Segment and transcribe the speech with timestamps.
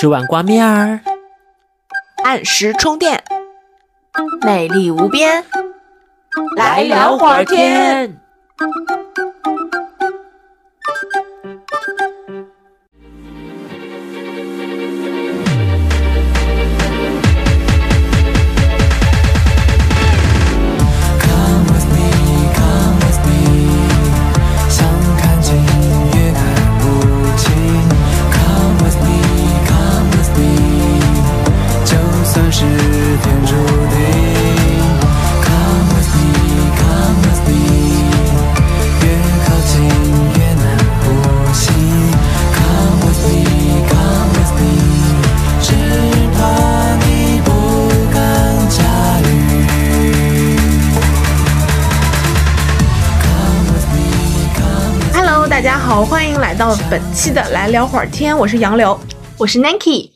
[0.00, 1.00] 吃碗挂面儿，
[2.24, 3.22] 按时充电，
[4.40, 5.44] 美丽无边，
[6.56, 8.18] 来聊会儿天。
[32.52, 33.96] 是天注定。
[35.44, 36.20] Come with me,
[36.76, 37.50] come with me，
[39.00, 39.04] 越
[39.44, 39.70] 靠近
[40.34, 40.64] 越难
[41.00, 41.04] 呼
[41.54, 41.62] 吸。
[42.56, 43.30] Come with me,
[43.88, 44.62] come with me，
[45.62, 45.68] 只
[46.34, 46.38] 怕
[47.06, 47.48] 你不
[48.12, 48.18] 敢
[48.68, 48.78] 驾
[49.22, 49.24] 驭。
[53.22, 53.98] Come with me,
[54.56, 55.14] come with me。
[55.14, 58.98] Hello，大家好，欢迎来到本期的来聊会儿天，我是杨柳，
[59.38, 60.09] 我是 Nanky。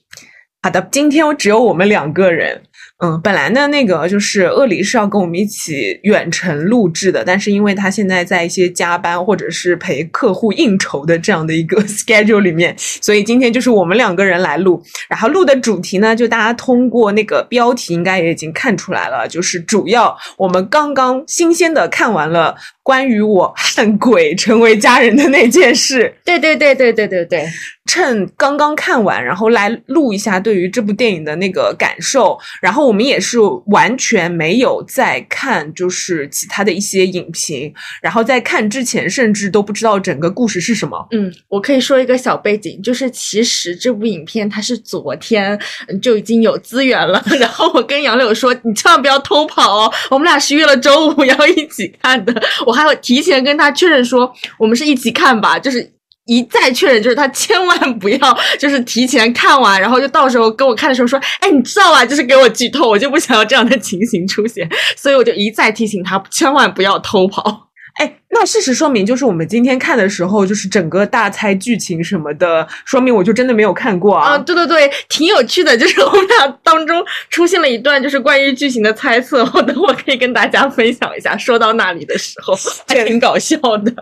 [0.65, 2.63] 好的，今天只有我们两个人。
[3.05, 14.83] 嗯，本来呢，那个就是鳄梨是要跟我们一起远程录制的，但是因为他现在在一些加班或者是陪客户应酬的这样的一个 schedule 里面，所以今天就是我们两个人来录。
[15.07, 26.15] 然后录的主题呢，就大家通过那个标题应该也已经看出来了，就是主要我们刚刚新鲜的看完了关于我 和鬼成为家人的那件事。
[26.25, 27.45] 对对对对对对对，
[27.87, 32.39] 趁刚刚看完，然后来录一下对于这部电影的那个感受。
[32.63, 37.73] 然后我们也是完全没有在看，就是其他的一些影评。
[38.01, 41.07] 然后在看之前，甚至都不知道整个故事是什么。
[41.13, 45.59] 嗯，我可以说一个小背景，就是其实这部影片它是昨天
[46.03, 55.94] 就已经有资源了，然后我跟杨柳说，你千万不要偷跑哦，我们俩是约了周五要一起看的，我还有提前跟他确认说，我们是一起看吧，就是。
[56.27, 62.05] 一再确认，就是他千万不要，就是提前看完，然后就到时候跟我看的时候说，哎，你知道吧？
[62.05, 67.69] 就是给我剧透，我就不想要这样的情形出现，所以我就一再提醒他，千万不要偷跑。
[67.95, 74.31] 哎，那事实说明，就是我们今天看的时候，就是整个大猜剧情什么的，说明我就真的没有看过啊。
[74.31, 81.37] 啊，对对对，挺有趣的，就是我们俩当中出现了一段就是关于剧情的猜测，我等会可以跟大家分享一下。
[81.37, 82.53] 说到那里的时候，
[82.89, 83.93] 还挺搞笑的。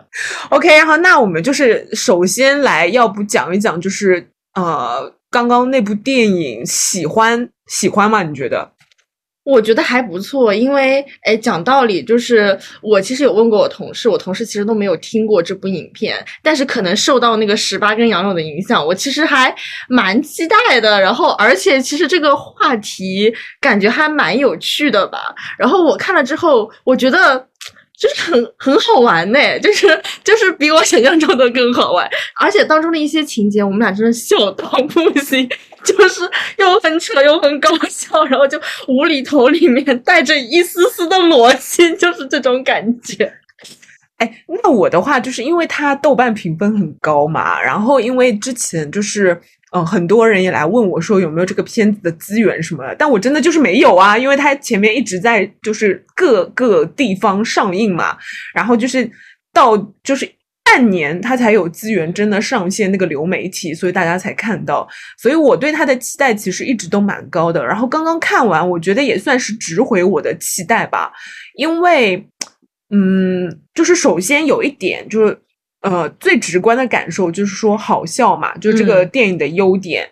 [0.48, 8.22] OK，然后那我们就是首先来，要不讲一讲，就是呃，刚刚那部电影喜欢喜欢吗？
[8.22, 8.72] 你觉得？
[9.44, 19.54] 我觉得还不错，因为哎，讲道理就是我其实有问过我同事，我同事其实都没有听过这部影片，但是可能受到那个十八跟杨柳的影响，我其实还
[19.88, 21.00] 蛮期待的。
[21.00, 25.19] 然后，而且其实这个话题感觉还蛮有趣的吧。
[25.59, 27.48] 然后我看了之后，我觉得。
[27.98, 29.86] 就是很很好玩呢，就是
[30.25, 32.08] 就是比我想象中的更好玩，
[32.41, 35.48] 而且当中的一些情节，我们俩真的笑到不行，
[35.84, 36.20] 就是
[36.56, 43.32] 又很扯又很搞笑，然后就无厘头里面带着一丝丝的逻辑，就是这种感觉。
[44.16, 49.41] 哎，那我的话就是因为它豆瓣评分很高嘛，然后因为之前就是
[49.72, 58.16] 嗯、很多人也来问我说有没有这个片子的资源什么的，但我真的就是没有啊，因为它前面一直在就是各个地方上映嘛，
[58.55, 59.10] 然后就是
[59.53, 60.31] 到就是。
[60.65, 64.88] 半年它才有资源真的上线那个流媒体，所以大家才看到。
[65.19, 67.62] 所以我对它的期待其实一直都蛮高的。
[67.62, 71.12] 然后刚刚看完，我觉得也算是值回我的期待吧，
[71.56, 72.25] 因为
[72.89, 75.39] 嗯，就是首先有一点就是，
[75.82, 80.09] 呃，最直观的感受就是说好笑嘛，就这个嗯电影的优点。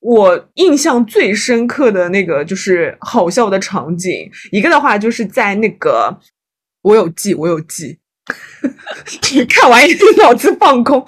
[0.00, 6.18] 我印象最深刻的那个就是好笑的场景，一个的话就是在那个
[6.82, 7.98] 我有记，我有记，
[9.32, 10.98] 你看完一定脑子放空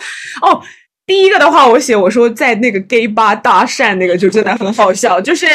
[0.43, 0.63] 哦。
[1.07, 5.47] 第一个的话，我写我说在那个 gay 吧搭讪那个就真的很好笑，就是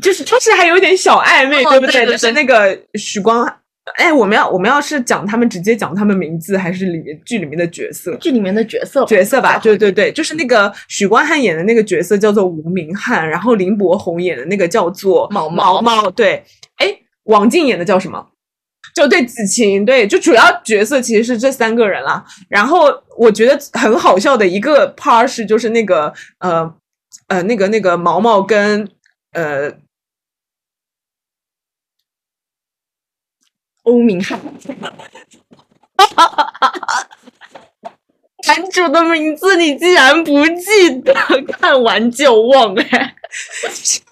[0.00, 3.44] 就是就是还有点小暧昧，哦对不对对就是那个许光，
[3.96, 8.16] 哎，我们要我们要是讲他们直接讲他们名字，还是里面剧里面的角色？
[8.16, 16.44] 剧里面的角色角色吧，对对对对，就是那个许光汉演的那个角色叫做吴明翰，然后林柏宏演的那个叫做毛毛毛毛，对，
[16.76, 18.28] 哎，王静演的叫什么？
[18.94, 22.22] 就对子晴，对，就主要角色其实是这三个人啦。
[22.48, 26.74] 然后我觉得很好笑的一个 part 是，就是那个呃
[27.28, 28.86] 呃那个那个毛毛跟
[29.32, 29.72] 呃
[33.82, 34.38] 欧明翰。
[38.44, 41.14] 男主的名字你竟然不记得，
[41.52, 43.14] 看完就忘哎！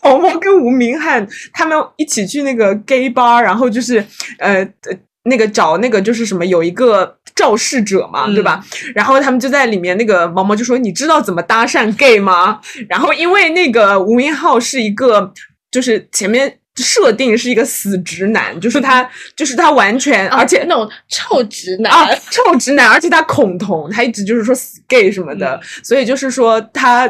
[0.02, 3.98] 毛毛跟吴明翰他们一起去那个 gay bar，然后就是
[4.38, 8.64] 呃呃那个找那个就是什么有一个肇事者嘛，嗯对吧？
[8.94, 15.32] 然后他们就在里面，那个毛毛就说：“你知道怎么搭讪 gay 吗？”然后因为那个吴明浩是一个，
[15.72, 27.08] 就是前面设定是一个死直男，就是他， 就是他完全，而且啊那种臭直男，啊，臭直男，而且他恐同，他一直就是说死 gay 什么的，嗯所以就是说他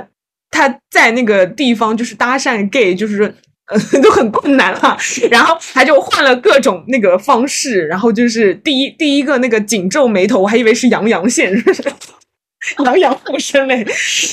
[0.50, 3.30] 他在那个地方就是搭讪 gay，就是说。
[3.70, 4.98] 呃， 都很困难了，
[5.30, 11.52] 然后他就换了各种那个方式，然后就是第一第一个那个紧皱眉头，我还以为是杨洋线，
[12.84, 13.86] 杨洋附身嘞，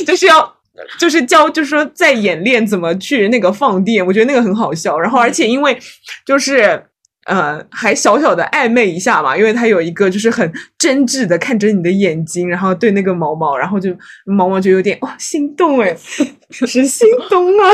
[0.07, 0.56] 就是要
[0.99, 4.99] 就是教，就是说在演练怎么去那个放电，我觉得那个很好笑。
[4.99, 5.77] 然后而且因为
[6.25, 6.83] 就是
[7.27, 13.95] 呃还小小的暧昧一下嘛，因为他有一个就是很真挚的看着你的眼睛，然后对那个毛毛，然后就
[14.25, 15.95] 毛毛就有点哇、心动哎，
[16.49, 17.69] 是心动啊，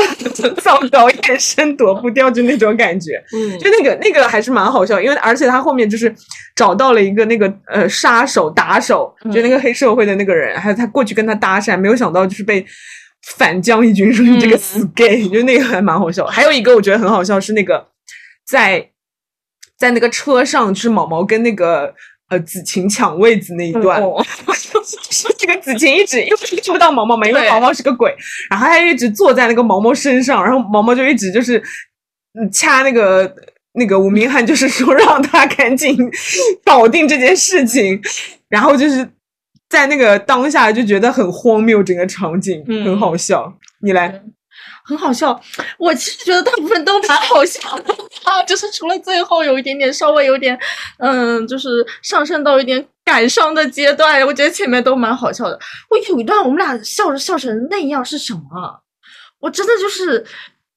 [0.60, 3.12] 糟糕，眼神躲不掉就那种感觉。
[3.32, 6.12] 嗯就那个那个还是蛮好笑，因为而且他后面就是
[6.56, 12.64] 找到了一个那个呃杀手打手，就那个黑社会的那个人，还有他过去跟他搭讪，没有想到就是被
[13.36, 16.26] 反将一军，说你这个死 gay，、就那个还蛮好笑。
[16.26, 17.86] 还有一个我觉得很好笑是那个
[18.46, 18.90] 在
[19.78, 21.94] 在那个车上，就是毛毛跟那个。
[22.30, 24.16] 呃，子晴抢位子那一段，哦。
[24.72, 24.82] 就
[25.12, 28.16] 是这个子晴一直因为看不到毛毛嘛，因为毛毛是个鬼，
[28.48, 31.62] 然后他一直坐在那个毛毛身上，然后毛毛就一直就是
[32.32, 33.30] 嗯掐那个
[33.74, 35.94] 那个吴明翰，就是说让他赶紧
[36.64, 38.00] 搞定这件事情，
[38.48, 39.06] 然后就是
[39.68, 42.86] 在那个当下就觉得很荒谬，整个场景、嗯。
[42.86, 43.52] 很好笑。
[43.82, 44.22] 你来，
[44.84, 45.40] 很好笑。
[45.78, 47.94] 我其实觉得大部分都蛮好笑的，
[48.24, 50.58] 啊，就是除了最后有一点点稍微有点，
[50.98, 55.58] 嗯，就是上升到一点感伤的阶段，我觉得前面都蛮好笑的。
[55.90, 58.80] 我有一段我们俩笑着笑成那样是什么啊？
[59.40, 60.24] 我真的就是，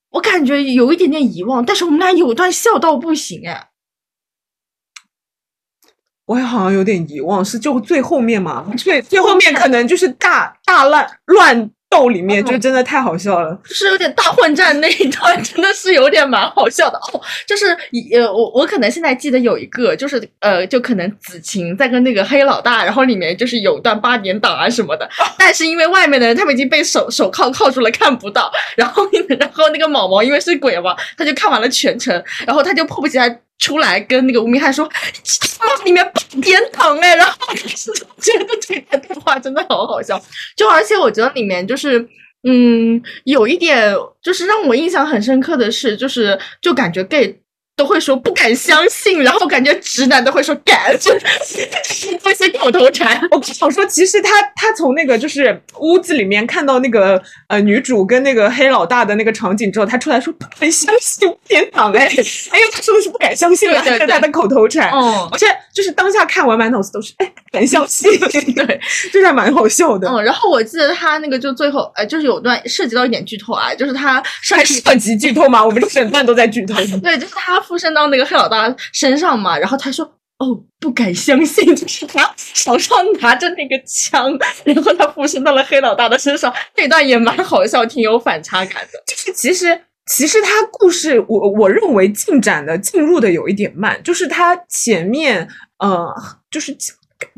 [0.10, 3.70] 我感觉有一点点遗忘，但是我们俩有一段笑到不行哎。
[6.26, 8.70] 我也好像有点遗忘，是就最后面嘛？
[8.78, 13.58] 最最后面可能就是大大乱乱斗里面，嗯就真的太好笑了。
[13.68, 17.22] 就是有点大混战那一段，真的是有点蛮好笑的哦。
[17.48, 17.68] 就是
[18.14, 28.52] 呃，我我可能现在记得有一个，就是呃，就可能子晴在跟那个黑老大，然后里面就是有段八点档啊什么的， 但是因为外面的人他们已经被手手铐铐住了，看不到。
[28.76, 29.04] 然后
[29.40, 33.42] 然后那个毛毛因为是鬼嘛，他就看完了全程，然后他就迫不及待。
[33.60, 40.22] 出来跟那个吴明翰说，往里面八点糖哎，然后觉得这个对话真的好好笑，
[40.56, 42.00] 就而且我觉得里面就是
[42.44, 47.42] 嗯，有一点就是让我印象很深刻的是，就是就感觉 gay
[47.78, 53.22] 都会说不敢相信，然后感觉直男都会说敢， 就是做一些口头禅。
[53.30, 62.06] 我想说，其实他他从那个就是屋子里面看到那个呃女主跟那个黑老大的那个场景之后，他出来说不敢相信天堂哎，
[62.52, 64.92] 哎呀，他说的是不敢相信啊，对对对这是他的口头禅。
[64.92, 68.80] 嗯而且就是当下看完满脑子都是哎不敢相信， 对，
[69.14, 70.10] 这还蛮好笑的。
[70.10, 75.64] 嗯，然后我记得他那个就最后，呃，就是有段涉及到一点剧透啊，就是他上还涉及剧透吗？
[75.64, 76.74] 我们整段都在剧透。
[77.04, 80.06] 对，就是他附身到那个黑老大身上嘛，然后他说
[80.40, 89.04] ：“哦，不敢相信，就是他手上拿着那个枪，然后他附身到了黑老大的身上，那段也蛮好笑，挺有反差感的。
[89.06, 95.48] 就是其实其实他故事我我认为进展的进入的有一点慢，就是他前面
[95.80, 96.14] 呃
[96.50, 96.76] 就是。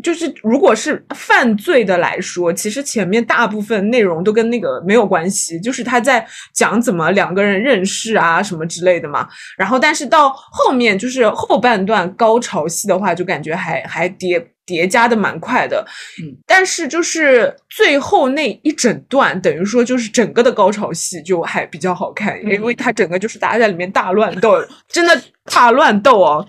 [0.03, 9.27] 就是，如果是犯罪的来说，其实前面大部分内容都跟那个没有关系，就是他在讲怎么两个人认识啊什么之类的嘛。
[9.57, 15.85] 然后，但是到后面就是后半段高潮戏的话，就感觉还还叠叠加的蛮快的。
[16.21, 26.45] 嗯，但是就是最后那一整段，等于说就是整个的高潮戏就还比较好看，因为它整个就是大家在里面大乱斗，真的大乱斗哦。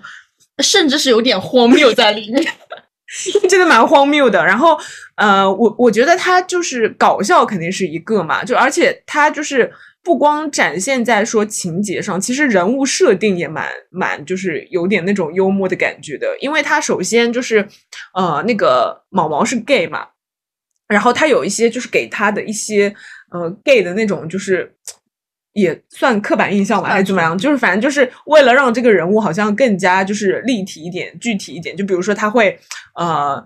[0.61, 2.45] 甚至是有点荒谬在里面。
[3.49, 4.45] 真的蛮荒谬的。
[4.45, 4.77] 然后，
[5.15, 9.71] 呃，我我觉得他就是搞笑肯定是一个嘛，就而且他就是
[10.03, 16.27] 不光展现在说情节上，其实人物设定也蛮蛮就是有点那种幽默的感觉的。
[16.39, 17.67] 因为他首先就是
[18.13, 20.07] 呃那个毛毛是 gay 嘛，
[20.87, 22.95] 然后他有一些就是给他的一些
[23.31, 24.75] 呃 gay 的那种就是。
[25.53, 27.37] 也算刻板印象吧，还是怎么样？
[27.37, 31.75] 就是反正就是为了让这个人物好像更加就是立体一点、具体一点。
[31.75, 32.57] 就比如说他会
[32.95, 33.45] 呃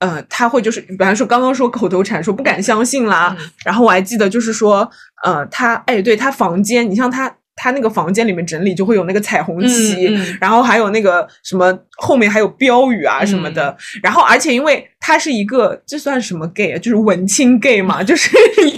[0.00, 4.90] 呃，他会就是比方说刚刚说口头禅说不敢相信啦，嗯然后我还记得就是说
[5.24, 13.76] 呃他哎对他房间，你像他他那个房间里面整理就会有那个彩虹旗，嗯嗯然后还有那个什么后面还有标语啊什么的。
[14.02, 16.78] 然后而且因为他是一个，这算什么 gay 啊？
[16.78, 18.28] 就是文青 gay 嘛， 就是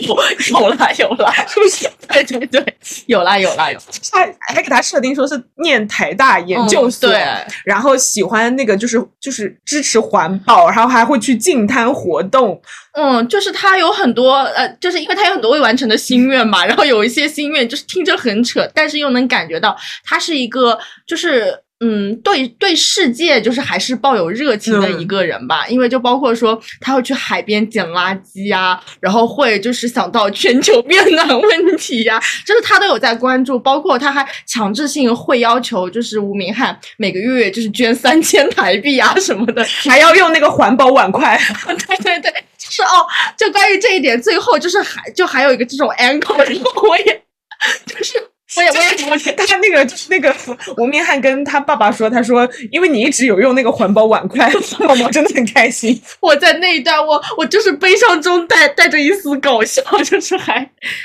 [0.00, 0.16] 有
[0.60, 1.88] 有啦有啦，是不是？
[2.08, 2.76] 对对对，
[3.06, 3.78] 有啦有啦有。
[4.12, 4.20] 他
[4.54, 7.24] 还给他设定说是念台大研究所，嗯对
[7.64, 12.60] 然后喜欢那个就是就是支持环保，然后还会去净滩活动。
[12.92, 21.58] 嗯，就是他有很多呃，就是因为他有很多未完成的心愿嘛，然后有一些心愿就是听着很扯，但是又能感觉到他是一个就是。
[21.84, 41.36] 嗯，对对，世界就是还是抱有热情的一个人吧，因为就包括说他会去海边捡垃圾呀、然后会就是想到全球变暖问题呀、就是他都有在关注，包括他还强制性会要求就是吴明翰每个月就是捐三千台币啊什么的，还要用那个环保碗筷，
[41.66, 43.04] 对对对，就是哦，
[43.36, 47.22] 就关于这一点，最后就是还就还有一个这种 angle，然后我也
[47.86, 48.14] 就是
[48.56, 50.34] 我也我也我也他那个就是那个
[50.76, 56.00] 吴明翰跟他爸爸说，他说因为你一直有用那个环保碗筷， 毛毛真的很开心。
[56.20, 60.60] 我在那一段我我就是悲伤中带带着一丝搞笑，就是还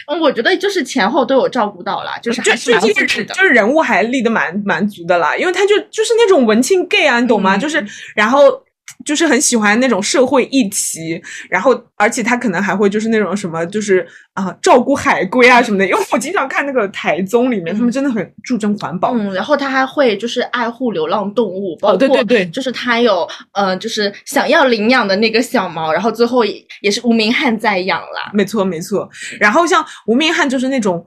[0.07, 3.33] 嗯，我觉得就是前后都有照顾到啦，就是还是蛮复制的。
[3.33, 7.55] 就是人物还立得蛮蛮足的啦，因为他就就是那种文青 gay 啊，你懂吗？
[7.55, 7.85] 嗯就是
[8.15, 8.61] 然后。
[9.05, 15.85] 就是很喜欢那种社会议题，然后而且他可能还会就是那种什么，就是啊、照顾海龟啊什么的。
[15.85, 19.13] 因为我经常看那个台综里面，他们真的很注重环保。
[19.13, 28.31] 嗯，然后他还会就是爱护流浪动物，包括哦对对对就是他有呃，就是想要领养的那个小猫，然后最后也也是吴明翰在养啦。
[28.33, 29.09] 没错，没错。
[29.39, 31.05] 然后像吴明翰就是那种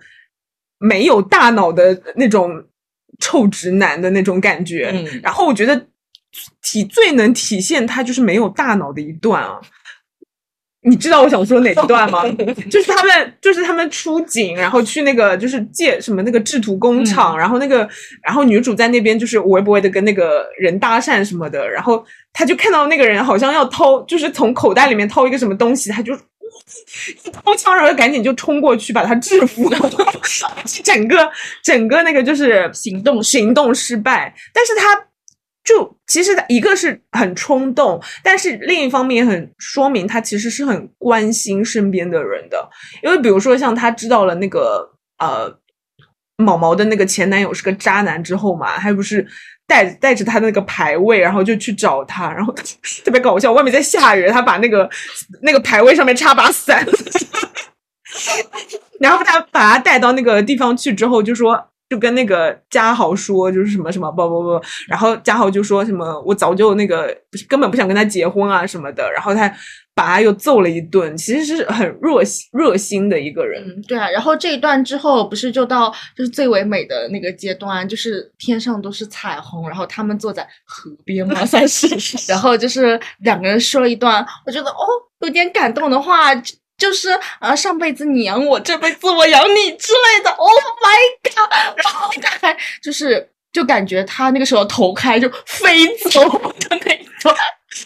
[0.78, 2.62] 没有大脑的那种
[3.20, 4.90] 臭直男的那种感觉。
[4.94, 5.86] 嗯然后我觉得
[6.62, 9.60] 体最能体现他就是没有大脑的一段啊。
[10.82, 12.26] 你知道我想说哪一段吗？
[12.70, 17.86] 就是他们，就是他们出警，然后去那个就是借什么那个制图工厂，然后那个，
[18.22, 22.02] 然后女主在那边就是微博的跟那个人搭讪什么的，然后
[22.32, 29.70] 他就看到那个人好像要掏，就是从口袋里面掏一个什么东西，他就一掏枪，然后赶紧就冲过去把他制服，
[30.82, 31.30] 整个
[31.62, 34.98] 整个那个就是行动行动失败，但是他
[35.64, 42.68] 就其实他一个是很冲动，但是另一方面也很说明他其实是很关心身边的人的，
[43.02, 45.52] 因为比如说像他知道了那个呃
[46.36, 49.26] 毛毛的那个前男友是个渣男之后嘛，还不是。
[49.70, 52.52] 带带着他的那个牌位，然后就去找他，然后
[53.06, 53.52] 特别搞笑。
[53.52, 54.90] 外面在下雨，他把那个
[55.42, 56.84] 那个牌位上面插把伞
[58.98, 67.14] 然后他把他带到那个地方去之后，就说就跟那个嘉豪说，就是什么什么不不不，然后嘉豪就说什么我早就那个
[67.48, 69.52] 根本不想跟他结婚啊什么的，然后他
[69.92, 73.60] 把他又揍了一顿，其实是很热心热心的一个人。
[73.66, 81.88] 嗯，对啊，然后这一段之后，不是就到就是最唯美的那个阶段，就是天上都是彩虹，然后他们坐在河边嘛，算是，
[82.30, 84.86] 然后就是两个人说了一段，我觉得哦
[85.22, 86.32] 有点感动的话，
[86.80, 87.08] 就就是
[87.40, 91.76] 呃上辈子你养我，这辈子我养你之类的，Oh my god！
[91.76, 96.78] 然后他还就是就感觉他那个时候头开就飞走的那
[97.20, 97.32] 种，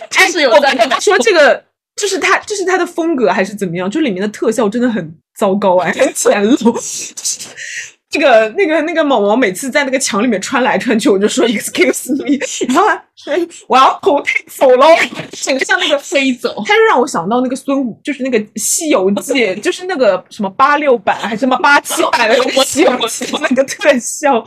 [0.09, 1.63] 就是有在我跟他说这个，
[1.97, 3.91] 就是他，就是他的风格还是怎么样？
[3.91, 6.73] 就里面的特效真的很糟糕哎，很简陋。
[8.15, 12.39] 就是这个那个那个毛毛每次在那个墙里面穿来穿去，我就说 excuse me，
[12.73, 14.87] 然后他说我要投胎走喽，
[15.33, 16.55] 整个像那个飞走。
[16.67, 24.45] 他就让我想到那个孙悟，就是那个《西游记》，就是那个什么八六版还是什么八七版的那个《西游记》那个特效，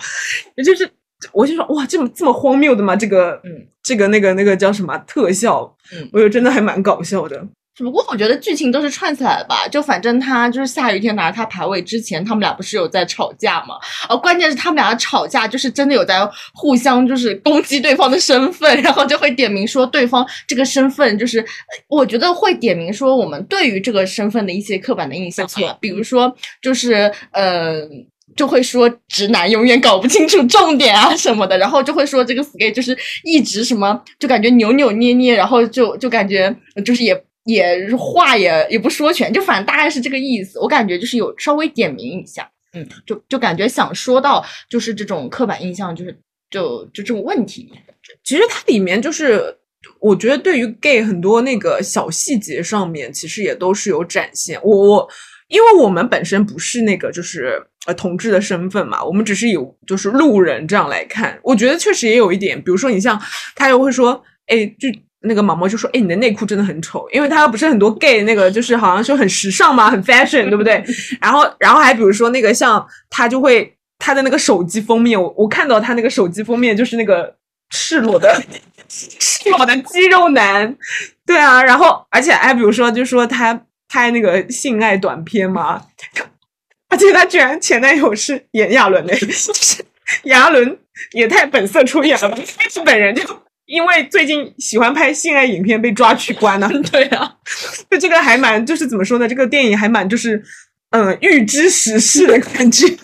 [0.55, 0.89] 也就是
[1.33, 2.95] 我就说哇，这么这么荒谬的吗？
[2.95, 5.75] 这个嗯，这个那个那个叫什么特效？
[5.93, 7.45] 嗯我觉得真的还蛮搞笑的。
[7.77, 13.75] 只不过我觉得剧情都是串起来的吧，就反正他就是下雨天拿他排位之前，他们俩不是有在吵架嘛？
[14.09, 21.45] 呃，关键是他们俩的吵架就是真的有在互相就是攻击对方的身份，然后就会点名说对方这个身份就是，呃
[21.87, 25.47] 我觉得会点名说我们对于这个身份的一些刻板的印象
[25.79, 27.87] 比如说就是呃。
[28.35, 36.55] 就会说直男永远搞不清楚重点啊什么的，然后就会说这个 skate 就是一直什么，就感觉扭扭捏捏，然后就就感觉
[36.85, 40.59] 就是也也话也也不说全，就反正大概是这个意思。
[40.59, 46.11] 我感觉就是有稍微点名一下，嗯，就就感觉想说到就是这种刻板印象，就是
[46.49, 47.71] 就就这种问题。
[48.25, 49.55] 其实它里面就是，
[50.01, 54.59] 我觉得对于 gay 很多那个小细节上面，其实也都是有展现。
[54.61, 55.09] 我我
[55.47, 63.17] 因为我们本身不是那个就是呃同志的身份嘛，我们只是有就是路人这样来看，我觉得确实也有一点，比如说你像
[63.55, 64.89] 他又会说，哎，就。
[65.21, 70.83] 那个毛毛就说：“哎，你的内裤真的很丑，因为他不是很多 gay 那个，就是好像说很时尚嘛，很 fashion，对不对？
[71.19, 77.35] 然后，然后还比如说那个像他就会他的那个手机封面，我我看到他那个手机封面就是那个
[77.71, 78.41] 赤裸的
[78.87, 80.75] 赤裸的肌肉男，
[81.25, 83.59] 对啊，然后而且还比如说，就说他
[83.89, 85.81] 拍那个性爱短片嘛，
[86.89, 89.83] 而且他居然前男友是炎亚纶嘞， 就是
[90.23, 90.77] 炎亚纶
[91.13, 92.37] 也太本色出演了吧，
[92.73, 93.23] 日本人就。
[93.67, 97.35] 因为最近喜欢拍性爱影片被抓去关了， 对啊，
[97.91, 99.27] 就这个还蛮就是怎么说呢？
[99.27, 100.41] 这个电影还蛮就是
[100.91, 102.87] 嗯预知时事的感觉。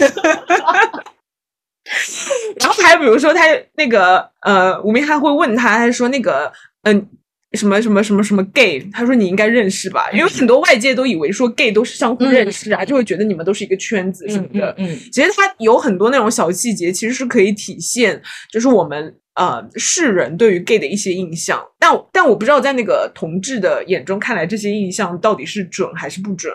[2.60, 3.42] 然后还比如说他
[3.76, 6.52] 那个呃，吴明翰会问他，他说那个
[6.84, 7.08] 嗯、
[7.54, 14.74] 什么什么什么什么 gay，他说你应该认识吧，因为很多外界都以为说 gay 都是相互认识啊，就会觉得你们都是一个圈子什么的。
[14.78, 21.64] 嗯，其实他有很多那种小细节，其实是可以体现，就是我们呃世人对于 gay 的一些印象。
[21.80, 26.54] 但但我不知道在那个同志的眼中看来，这些印象到底是准还是不准，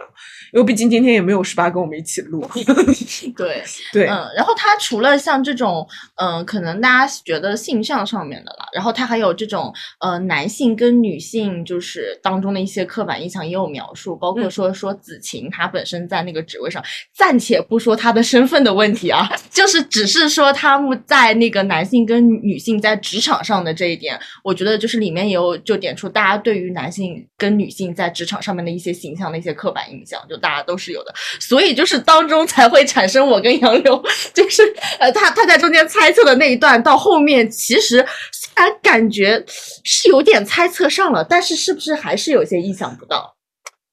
[0.52, 2.48] 因为毕竟今天也没有十八跟我们一起录。
[3.36, 5.86] 对，对，嗯，然后他除了像这种，
[6.20, 16.82] 嗯、可能大家觉得性向上面的了，然后它还有这种，呃，男性跟女性就是当中的一些刻板印象也有描述，包括嗯说说子晴她本身在那个职位上，
[17.14, 31.14] 暂且不说她的身份的问题啊， 就是只是说他们在那个男性跟女性在职场上的这一点，我觉得就是里面也有就点出大家对于男性跟女性在职场上面的一些形象的一些刻板印象，就大家都是有的。
[31.38, 34.02] 所以就是当中才会产生我跟杨柳，
[34.34, 34.62] 就是
[34.98, 39.44] 呃，他他在中间猜测的那一段，到后面其实虽然感觉
[39.84, 43.34] 是有点猜测上了，但是是不是还是有些意想不到？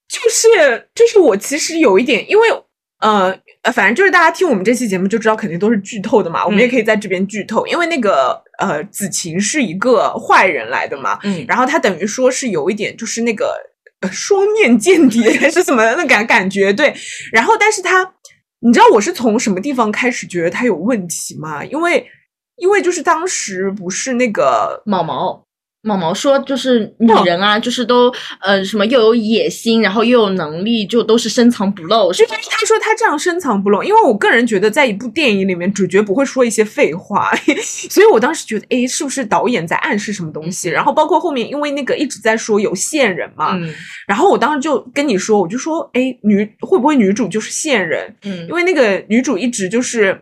[0.07, 2.49] 就是就是我其实有一点，因为
[2.99, 11.43] 呃呃，反正就是大家听我们这期节目就知道肯定都是剧透的嘛，我们也可以在这边剧透，因为那个呃子晴是一个坏人来的嘛，嗯。
[11.47, 13.57] 然后他等于说是有一点就是那个
[14.01, 16.93] 呃双面间谍还 是怎么的那感感觉，对，
[17.31, 18.13] 然后但是他
[18.59, 21.63] 你知道我是从什么地方开始觉得他有问题吗？
[21.65, 22.05] 因为
[22.57, 25.44] 因为就是当时不是那个毛毛。
[25.85, 28.11] 毛毛说：“就是女人啊，就是都
[28.41, 37.29] 呃什么又有野心，然后又有能力，就都是深藏不露，是吧就是他说他这样深藏不露，因为我个人觉得在一部电影里面，主角不会说一些废话，
[37.91, 40.69] 所以我当时觉得，哎，是不是导演在暗示什么东西？
[40.69, 43.71] 然后包括后面，因为那个一直在说有线人嘛，嗯
[44.07, 48.11] 然后我当时就跟你说，我就说，哎，女会不会女主就是线人？
[48.23, 50.19] 嗯因为那个女主一直就是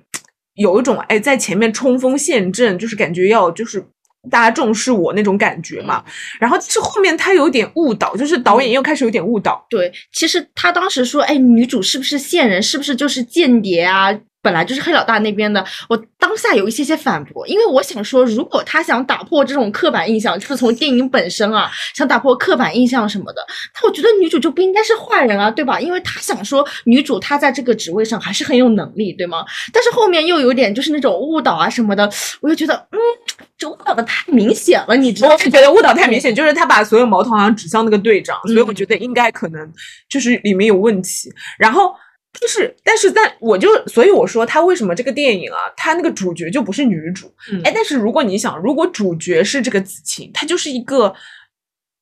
[0.56, 3.82] 有一种哎在前面冲锋陷阵，就是感觉要就是。
[4.30, 6.04] 大家重视我那种感觉嘛，
[6.40, 12.62] 然后是后面他有点误导，就是导演又开始有点误导，对，其实他当时说，哎，女主是不是线人？
[12.62, 14.18] 是不是就是间谍啊？
[14.44, 15.66] 本来就是黑老大那边的。
[15.90, 23.44] 我当下有一些些反驳，因为我想说，如果他想打破这种刻板印象，就是从电影本身啊，想打破刻板印象什么的，
[23.76, 25.80] 那我觉得女主就不应该是坏人啊，对吧？
[25.80, 29.46] 因为他想说女主她在这个职位上还是很有能力，对吗？
[29.72, 32.10] 但是后面又有点就是那种误导啊什么的，
[32.42, 33.00] 我就觉得，嗯，
[33.58, 35.34] 这误导的太明显了，你知道吗？
[35.36, 39.72] 我是觉得误导太明显，就是他把所有矛头好像指向那个队长，所以我觉得应该可能
[40.10, 41.32] 就是里面有问题。
[41.58, 41.94] 然后，
[42.40, 47.34] 但是但是在我就所以我说他为什么这个电影啊，他那个主角就不是女主？
[47.52, 51.14] 嗯哎，但是如果你想，如果主角是这个子晴，她就是一个。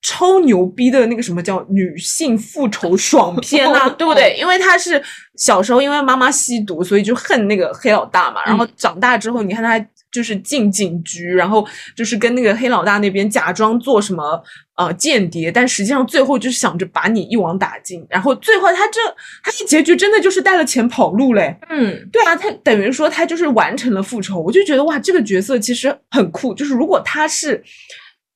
[0.03, 4.35] 超牛逼的那个什么叫女性复仇爽片啊， 对不对？
[4.35, 4.99] 因为她是
[5.35, 8.43] 小时候因为妈妈吸毒，所以就恨那个黑老大嘛。
[8.43, 9.77] 然后长大之后，你看她
[10.11, 14.43] 就是进警局，然后就是跟那个黑老大那边假装做什么
[14.75, 18.05] 呃间谍，但实际上最后就是想着把你一网打尽。
[18.09, 18.99] 然后最后他这
[19.43, 21.55] 他一结局真的就是带了钱跑路嘞。
[21.69, 26.53] 嗯对啊，他等于说他就是完成了复仇，我就觉得哇，这个角色其实很酷。
[26.53, 27.63] 就是如果他是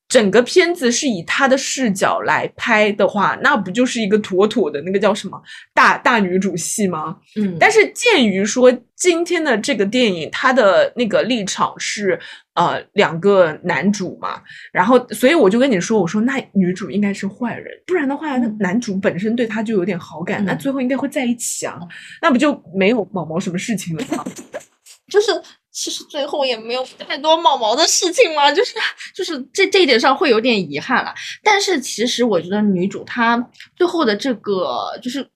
[0.08, 5.42] 整个片子是以他的视角来拍的话，那不就是一个妥妥的那个叫什么
[5.74, 7.18] 大大女主戏吗？
[7.36, 12.18] 嗯，但是鉴于说今天的这个电影，它的那个立场是
[12.54, 14.42] 呃两个男主嘛，
[14.72, 21.80] 然后所以我就跟你说，我说那女主应该是坏人，不然的话，那男主本身对她就有点好感，那嗯最后应该会在一起啊，
[22.22, 24.24] 那不就没有毛毛什么事情了吗？
[25.10, 25.32] 就是
[25.76, 28.76] 其实最后也没有太多毛毛的事情嘛，就是
[29.14, 31.14] 就是这这一点上会有点遗憾了。
[31.44, 35.28] 但是其实我觉得女主她最后的这个就是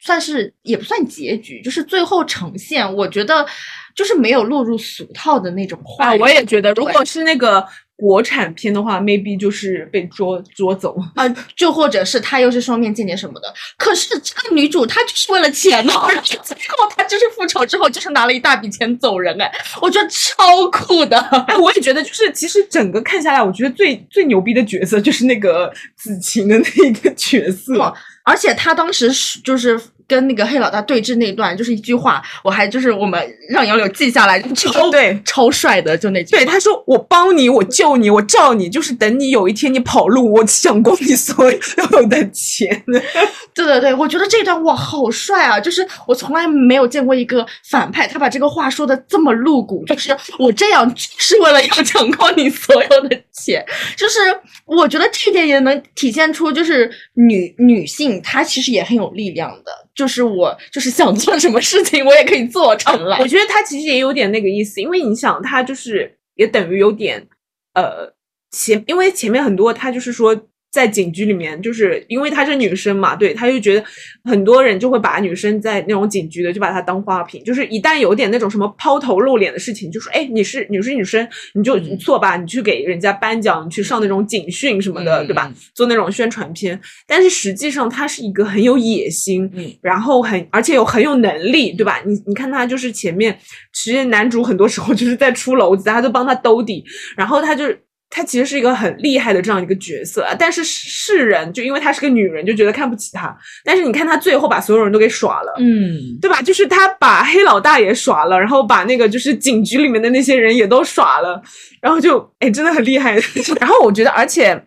[0.00, 3.46] 算是也不算结局，就是最后呈现，我觉得
[3.94, 7.64] 就是没有落入俗套的那种话啊，我也觉得，如果是那个
[8.00, 10.96] 国产片的话，maybe 就是被捉捉走。
[11.14, 13.52] 啊、就或者是他又是双面间谍什么的。
[13.76, 21.18] 可是这个女主她就是为了钱呢， 然后最后她就是复仇之后就是拿了一大笔钱走人，哎，我觉得超酷的。
[21.46, 27.76] 哎，我也觉得，就是其实整个看下来，我觉得最最牛逼的角色就是那个子晴的那个角色。
[27.78, 36.36] 哇而且他当时是就是跟那个黑老大对峙那一段，就是一句话，我还就是我们让杨柳记下来，超对超帅的，就那句。
[36.36, 42.82] 对，他说我帮你，我救你，我罩你，就是等你有一天你跑路，我抢光你所有的钱。
[43.54, 45.60] 对对对，我觉得这段哇好帅啊！
[45.60, 53.64] 就是我从来没有见过一个反派，他把这个话说的这么露骨，就是我这样是为了要抢光你所有的钱，
[53.96, 54.18] 就是
[54.64, 63.18] 我觉得这一点也能体现出，就是女女性她其实也很有力量的，就是我就是想做什么事情，我也可以做成了。
[63.20, 67.28] 我觉得他其实也有点那个意思，因为你想，他就是也等于有点
[67.74, 68.12] 呃
[68.50, 70.34] 前，因为前面很多他就是说。
[70.70, 73.84] 在警局里面，就是因为她是女生嘛，对，她就觉得
[74.24, 85.52] 很多人就会把女生在那种警局的，就把她当花瓶，就是一旦有点那种什么抛头露脸的事情，就说，哎，你是你是女生，你就你错吧，你去给人家颁奖，你去上那种警训什么的，对吧？
[85.74, 92.00] 做那种宣传片，但是实际上她是一个很有野心，嗯，然后很而且有很有能力，对吧？
[92.06, 93.36] 你你看她就是前面，
[93.72, 96.84] 其实男主很多时候就是在出篓子，他都帮她兜底，
[97.16, 97.64] 然后他就。
[98.12, 103.34] 她其实是一个很厉害的这样一个角色，但是世人就因为她是个女人，就觉得看不起她。
[103.64, 106.42] 但是你看她最后把所有人都给耍了，嗯，对吧？
[106.42, 111.40] 就是她把黑老大也耍了，然后把那个就是警局里面的那些人也都耍了，
[111.80, 113.14] 然后就哎真的很厉害。
[113.60, 114.60] 然后我觉得，而且，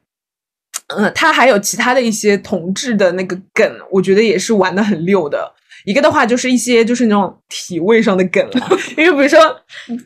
[0.96, 5.54] 呃，他还有其他的一些同志的那个梗，我觉得也是玩的很溜的。
[5.84, 9.38] 一个的话就是一些就是那种体位上的梗了， 因为比如说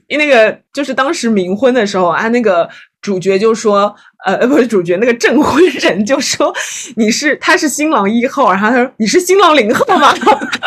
[0.10, 2.68] 那个就是当时冥婚的时候啊，那个。
[3.08, 6.54] 主角就说：“呃，不是主角，那个证婚人就说
[6.98, 10.14] 你是他是新郎一号，然后他说你是新郎零号吗？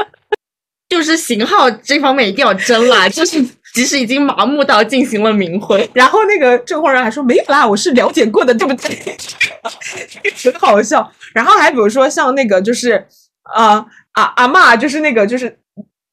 [0.88, 8.88] 就是型号这方面一定要争啦， 就是即使已经麻木到进行了冥婚，然后那个证婚人还说没有啦，我是了解过的，对不对？
[10.50, 11.12] 很好笑。
[11.34, 13.06] 然后还比如说像那个就是
[13.54, 15.58] 啊啊阿妈，就是那个就是。”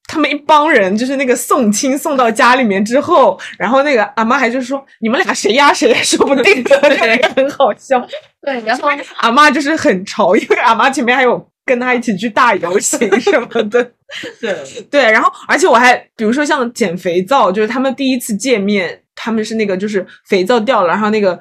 [0.08, 6.80] 他们一帮人就是那个送亲送到家里面之后，然后那个阿妈还就说：“你们俩谁压谁也说不定的，
[7.36, 8.04] 很好笑。”
[8.40, 13.92] 对，然后阿妈就是很潮，因为阿妈前面还有跟他一起去大游行什么的。
[14.40, 14.56] 对
[14.90, 21.38] 对，然后而且我还比如说像捡肥皂，就是他们第一次见面，他们是那个就是肥皂掉了，然后那个。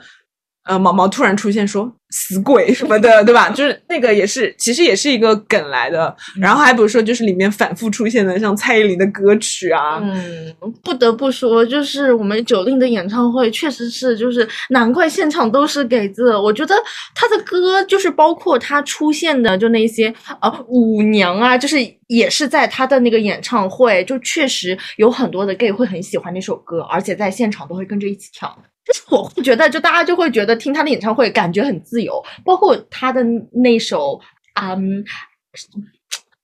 [0.67, 3.49] 呃，毛毛突然出现说死鬼什么的，对吧？
[3.56, 6.15] 就是那个也是，其实也是一个梗来的。
[6.39, 9.99] 然后还比如说，就是里面反复出现的像蔡依林的歌曲啊。
[10.01, 10.53] 嗯，
[10.84, 16.36] 不得不说，就是我们九令的演唱会确实是，就是难怪现场都是给字。
[16.36, 16.75] 我觉得
[17.15, 21.77] 他的歌就是包括他出现的就那些呃舞娘啊，就是
[22.08, 28.58] 也是在他的那个演唱会，就确实有很多的 gay 会很喜欢那首歌，而且在现场都会跟着一起跳。
[28.88, 33.21] 就是我会觉得，就大家就会觉得听他的演唱会感觉很自由，包括他的
[33.52, 34.17] 那首
[34.56, 35.04] 嗯，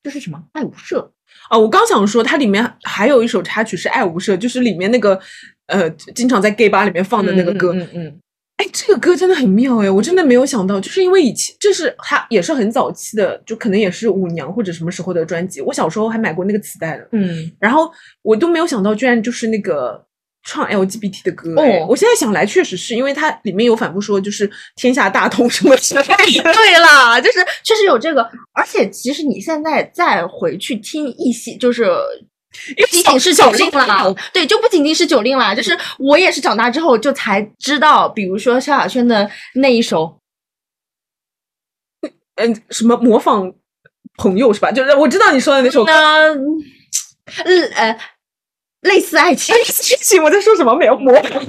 [0.02, 0.38] 这是什么？
[0.52, 0.98] 爱无赦
[1.50, 5.18] 哦，我刚想说，它里面还有一首插曲是爱无赦，就是里面那个
[5.68, 7.72] 呃，经常在 gay 吧里面放的那个歌。
[7.72, 8.20] 嗯嗯。
[8.56, 17.08] 哎，这个歌真的很妙哎，我真的没有想到，就是因为以前这是他也是很早期的，就可能也是舞娘或者什么时候的专辑，我小时候还买过那个磁带的。
[17.12, 17.50] 嗯。
[17.58, 17.90] 然后
[18.22, 20.06] 我都没有想到，居然就是那个。
[20.46, 26.14] 唱 LGBT 的歌，哦，我现在想来，确实是因为它里面有反复说，就是天下大同什么之类的。
[26.52, 31.86] 对啦，就是确实有这个，而且其实你现在再回去听一些，就是
[32.76, 34.04] 不仅仅是酒令啦，
[34.34, 40.18] 对，就不仅仅是酒令啦，就是我也是长大之后就才知道，比如说萧亚轩的那一首，
[42.36, 43.50] 嗯，什么模仿
[44.18, 44.70] 朋友是吧？
[44.70, 47.98] 就是我知道你说的那首歌，嗯，呃。
[48.84, 50.74] 类似爱情，类似爱情，我在说什么？
[50.74, 51.40] 没有模糊，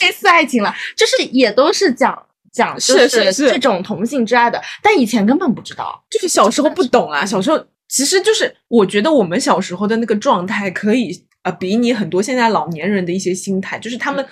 [0.00, 7.26] 类似爱情了，就是也都是讲讲，就是这种同性之爱的，但以前根本不知道，就是小时候不懂啊。
[7.26, 11.10] 小时候其实就是，我觉得我们小时候的那个状态，可以
[11.42, 14.24] 呃比拟很多现在老年人的一些心态，就是他们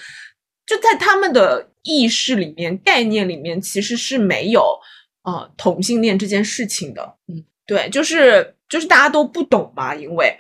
[0.67, 4.65] 就在他们的意识里面、概念里面，其实是没有
[5.25, 7.17] 呃同性恋这件事情的。
[7.27, 10.39] 嗯，对，就是就是大家都不懂嘛，因为。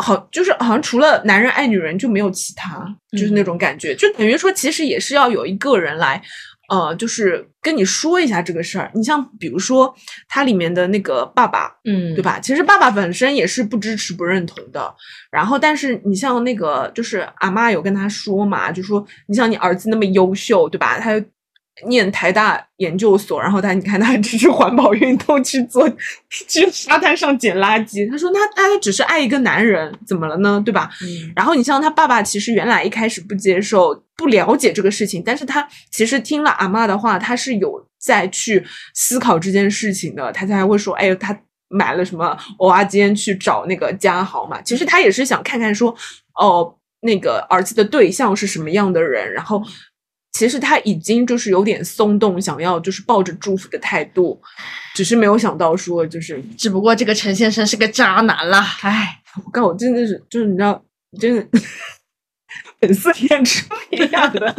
[0.00, 6.20] 好，就是好像除了男人爱女人就没有其他，就是那种感觉，就等于说其实也是要有一个人来，
[6.68, 8.90] 呃，就是跟你说一下这个事儿。
[8.94, 9.94] 你像比如说
[10.28, 12.40] 它里面的那个爸爸，嗯，对吧？
[12.40, 14.94] 其实爸爸本身也是不支持、不认同的。
[15.30, 20.98] 然后，但是你像那个就是阿妈有跟他说嘛，就说你像你儿子那么优秀，对吧？
[20.98, 21.22] 他。
[21.86, 25.88] 念台大研究所，然后他你看他还支持环保运动，去做
[26.48, 28.10] 去沙滩上捡垃圾。
[28.10, 30.60] 他说他他只是爱一个男人，怎么了呢？
[30.64, 30.90] 对吧？
[31.02, 31.32] 嗯。
[31.34, 38.64] 然后你像他爸爸，其实原来一开始不接受、不了解这个事情，但是他其实听了阿妈的话，他是有在去
[38.94, 40.30] 思考这件事情的。
[40.32, 41.38] 他才会说：“哎，他
[41.68, 44.60] 买了什么蚵仔煎去找那个嘉豪嘛。
[44.62, 45.94] 其实他也是想看看说，
[46.34, 49.62] 哦，那个儿子的对象是什么样的人，然后。
[50.32, 54.40] 其实他已经就是有点松动，想要就是抱着祝福的态度，
[54.94, 60.82] 只是没有想到说就是，只不过这个陈先生是个渣男啦，唉，我告我真的是就是你知道，
[61.18, 61.46] 真的
[62.80, 64.54] 粉丝演出一样的。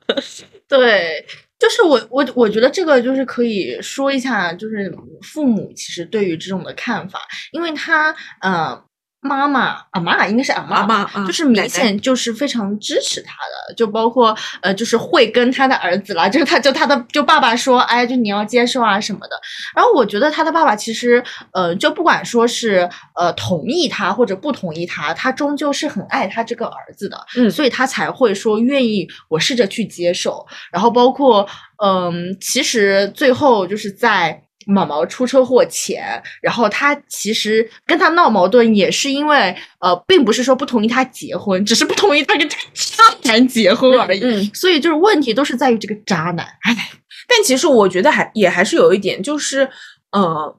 [0.68, 1.24] 对，
[1.58, 7.20] 就是我我我觉得这个就是可以说一下，就是父母其实对于这种的看法，
[7.52, 8.80] 因为他呃
[9.26, 13.32] 妈妈阿妈应该是阿妈妈妈啊就是明显就是非常支持他
[13.68, 19.36] 的，就包括呃就是会跟他的儿子啦，就是他就他的就爸爸说，哎，就你要接受啊什么的。
[19.74, 30.46] 然后我觉得他的爸爸其实呃就不管说是呃同意他或者不同意他，他终究是很爱他这个儿子的，嗯所以他才会说愿意我试着去接受。
[30.70, 31.46] 然后包括
[31.82, 44.20] 嗯，其实最后就是在毛毛出车祸前，然后他其实跟他闹矛盾，也是因为呃，并不是说不同意他结婚，只是不同意他跟这个 渣男结婚而已。
[44.20, 46.44] 嗯所以就是问题都是在于这个渣男。
[46.62, 46.90] 哎，
[47.28, 49.68] 但其实我觉得还也还是有一点，就是
[50.10, 50.58] 呃，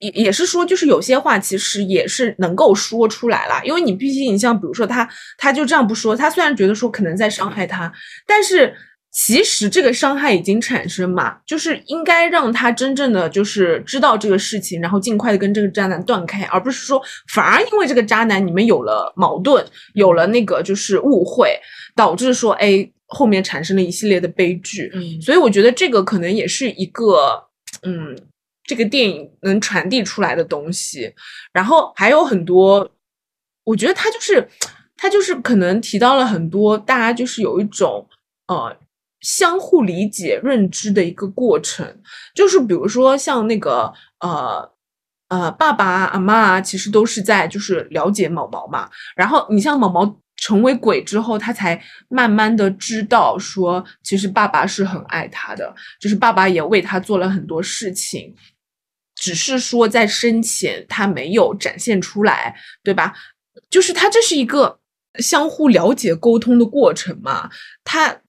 [0.00, 7.92] 也也是说，就是有些话其实也是能够说出来啦，因为你毕竟你像比如说他，他就这样不说，他虽然觉得说可能在伤害他，
[8.26, 8.74] 但是
[9.12, 17.02] 其实这个伤害已经产生嘛，就是应该让他真正的就是知道这个事情，然后尽快的跟这个渣男断开，而不是说
[17.34, 21.58] 反而因为这个渣男你们有了矛盾，有了那个就是误会，
[21.96, 24.88] 导致说哎后面产生了一系列的悲剧。
[24.94, 27.42] 嗯所以我觉得这个可能也是一个，
[27.82, 28.16] 嗯，
[28.62, 31.12] 这个电影能传递出来的东西。
[31.52, 32.88] 然后还有很多，
[33.64, 34.48] 我觉得他就是
[34.96, 38.06] 他就是可能提到了很多大家就是有一种
[38.46, 38.76] 呃
[39.20, 42.00] 相互理解、认知的一个过程。
[42.34, 44.72] 就是比如说像那个呃。
[45.30, 48.90] 呃，爸爸啊、阿妈啊，其实都是在就是了解毛毛嘛。
[49.14, 58.34] 然后你像毛毛成为鬼之后，他才慢慢的知道说，其实爸爸是很爱他的，就是爸爸也为他做了很多事情，
[59.14, 63.14] 只是说在生前他没有展现出来，对吧？
[63.70, 64.80] 就是他这是一个
[65.20, 67.48] 相互了解、沟通的过程嘛。
[67.84, 68.20] 他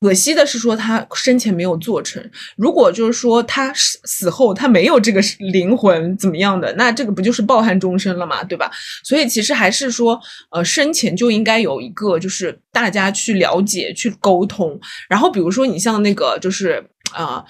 [0.00, 2.22] 可惜的是说他生前没有做成，
[2.56, 8.70] 如果就是说他死死后他没有这个灵魂怎么样的，那这个不就是抱憾终身了嘛，对吧？
[9.04, 10.18] 所以其实还是说，
[10.50, 14.80] 呃，生前就应该有一个就是大家去了解、去沟通。
[15.08, 16.82] 然后比如说你像那个就是
[17.14, 17.44] 呃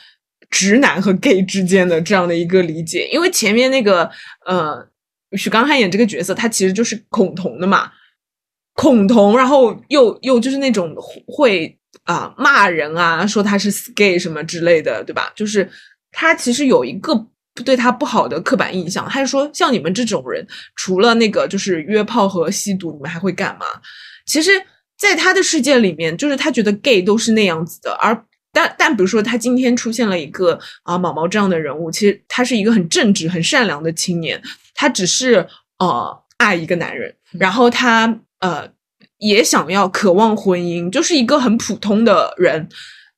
[0.51, 4.11] 直男和 gay 之间的这样的一个理解，因为前面那个
[4.45, 4.85] 呃
[5.37, 7.93] 许刚汉演这个角色，他其实就是恐同的嘛，
[8.75, 10.93] 恐同，然后又又就是那种
[11.29, 15.33] 会啊、骂人啊，说他是 gay 什么之类的，对吧？
[15.37, 15.69] 就是
[16.11, 17.15] 他其实有一个
[17.65, 23.67] 对他不好的刻板印象，他就说像你们这种人，除了那个就是约炮和吸毒，你们还会干嘛？
[24.27, 24.51] 其实，
[24.99, 34.41] 在他的世界里面，就是他觉得 gay 都是那样子的，而但但比如说他今天出现了一个啊毛毛这样的人物，其实他是一个很正直、很善良的青年，
[34.75, 35.47] 他只是
[35.79, 38.69] 呃爱一个男人，然后他呃
[39.21, 42.69] 也想要渴望婚姻，就是一个很普通的人，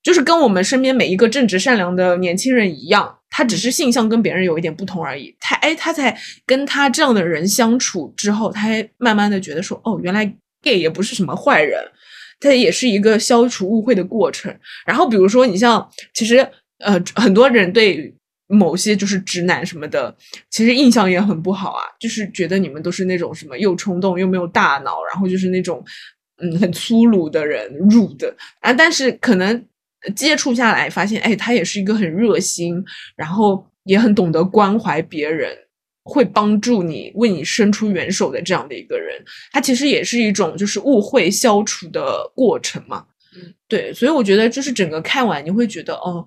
[0.02, 5.34] 就是跟我们身边每一个正直善良的年轻人一样，他只是性向跟别人有一点不同而已。
[5.40, 10.24] 他哎，他在跟他这样的人相处之后，他还慢慢的觉得说，哦，原来
[10.60, 11.80] gay 也不是什么坏人，
[12.40, 14.54] 他也是一个消除误会的过程。
[14.84, 16.38] 然后比如说，你像其实
[16.78, 18.12] 呃很多人对
[18.52, 20.14] 某些就是直男什么的，
[20.50, 25.84] 其实印象也很不好啊，就是觉得你们都是那种什么又冲动又没有大脑，然后就是那种
[26.42, 28.72] 嗯很粗鲁的人，rude 的啊。
[28.72, 29.64] 但是可能
[30.14, 32.84] 接触下来发现，哎，他也是一个很热心，
[33.16, 35.56] 然后也很懂得关怀别人。
[36.04, 43.06] 会帮助你为你伸出援手的这样的一个人，他其实也是一种就是误会消除的过程嘛。
[43.36, 46.26] 嗯，对，所以我觉得就是整个看完你会觉得哦，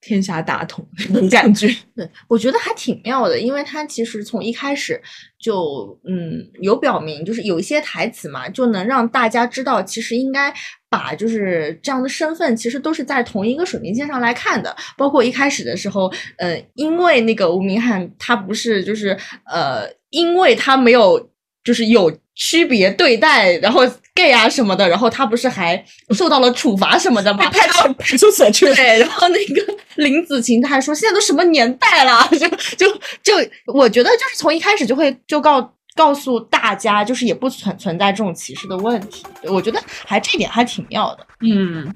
[0.00, 1.66] 天下大同 那种感觉。
[1.94, 5.00] 对，我觉得还挺妙的，因为他其实从一开始
[5.40, 10.52] 就嗯有表明，就是有一些台词嘛，就能让大家知道，其实应该
[10.88, 14.74] 把就是这样的身份，其实都是在同一个水平线上来看的。
[14.96, 21.30] 包括一开始的时候，呃，因为那个吴明翰他不是就是呃，因为他没有
[21.64, 23.82] 就是有区别对待，然后
[24.18, 27.48] gay 啊什么的，然后他不是还受到了处罚什么的吗？
[27.50, 28.66] 派到派出所去。
[28.74, 39.24] 对，然后那个林子晴他还说，现在都什么年代了，就就就，我觉得就是从一开始就会就告告诉大家，就是也不存存在这种歧视的问题。
[39.44, 41.24] 我觉得还这点还挺妙的。
[41.42, 41.94] 嗯，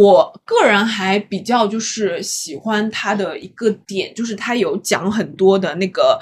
[0.00, 6.18] 我个人还比较就是喜欢他的一个点，就是他有讲很多的那个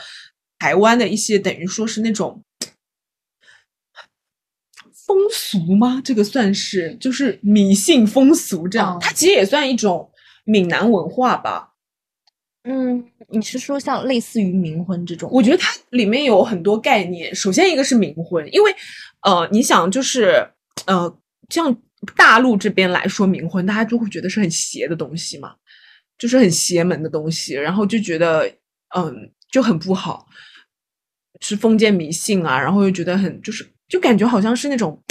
[0.58, 2.42] 台湾的一些等于说是那种
[5.06, 6.02] 风俗吗？
[6.04, 10.10] 这个算是就是迷信风俗这样，哦它其实也算一种
[10.44, 11.74] 闽南文化吧。
[12.64, 15.30] 嗯，你是说像类似于冥婚这种？
[15.32, 17.34] 我觉得它里面有很多概念。
[17.34, 18.74] 首先一个是冥婚，因为
[19.22, 20.46] 呃，你想就是
[20.86, 21.16] 呃，
[21.48, 21.74] 像
[22.16, 25.54] 大陆这边来说冥婚，大家就会觉得是很邪的东西嘛，
[26.18, 28.46] 就是很邪门的东西，然后就觉得
[28.96, 30.26] 嗯就很不好，
[31.40, 35.02] 是封建迷信啊，然后又觉得很就是就感觉好像是那种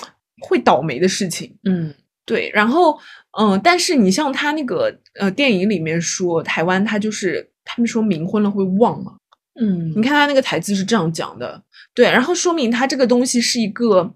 [0.41, 1.57] 会倒霉的事情。
[1.63, 1.93] 嗯
[2.25, 2.99] 对，然后
[3.37, 9.17] 嗯、呃但是你像他那个呃电影里面说，台湾他就是他们说冥婚了会旺嘛。
[9.59, 14.13] 嗯你看他那个台词是这样讲的，对，然后说明他这个东西是一个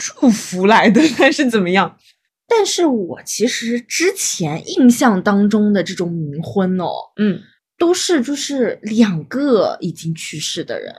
[0.00, 1.98] 祝福来的，还是怎么样？
[2.48, 7.40] 但是我其实之前印象当中的这种冥婚哦，嗯，
[7.78, 10.92] 都是就是两个已经去世的人。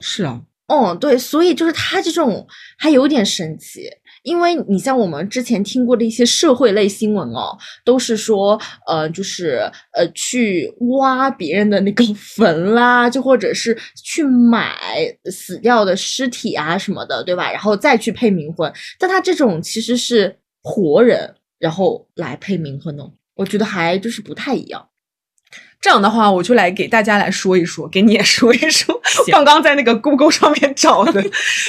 [0.00, 2.46] 是啊，哦，对，所以就是他这种
[2.76, 3.88] 还有点神奇，
[4.26, 14.76] 因为你像我们之前听过的一些社会类新闻哦，都是说呃，就是呃去挖别人的那个坟啦，就或者是去买
[15.30, 17.52] 死掉的尸体啊什么的，对吧？
[17.52, 24.88] 然后再去配冥婚，但他这种其实是活人，然后来配冥婚的，我觉得还就是不太一样。
[25.80, 31.22] 这样的话，我就来给大家来说一说，给你也说一说， 刚刚在那个 Google 上面找的，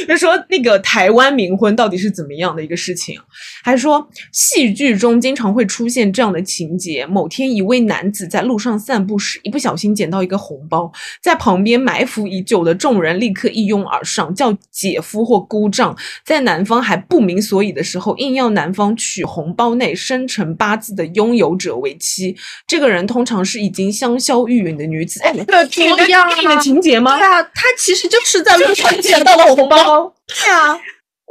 [0.08, 3.20] 就说那个台湾冥婚到底是怎么样的一个事情。
[3.63, 10.91] 还说戏剧中经常会出现这样的情节：某天，一位男子在路上散步时，一不小心捡到一个红包，
[11.22, 22.36] 在旁边埋伏已久的众人立刻一拥而上，叫姐夫或姑丈，在男方还不明所以的时候，硬要男方娶红包内生辰八字的拥有者为妻。
[22.65, 25.20] 这个人通常是已经香消玉殒的女子。
[25.24, 27.18] 哎，这个挺对呀你的情节吗？
[27.18, 30.14] 对啊，他其实就是在路上捡到了红包。
[30.28, 30.80] 对啊，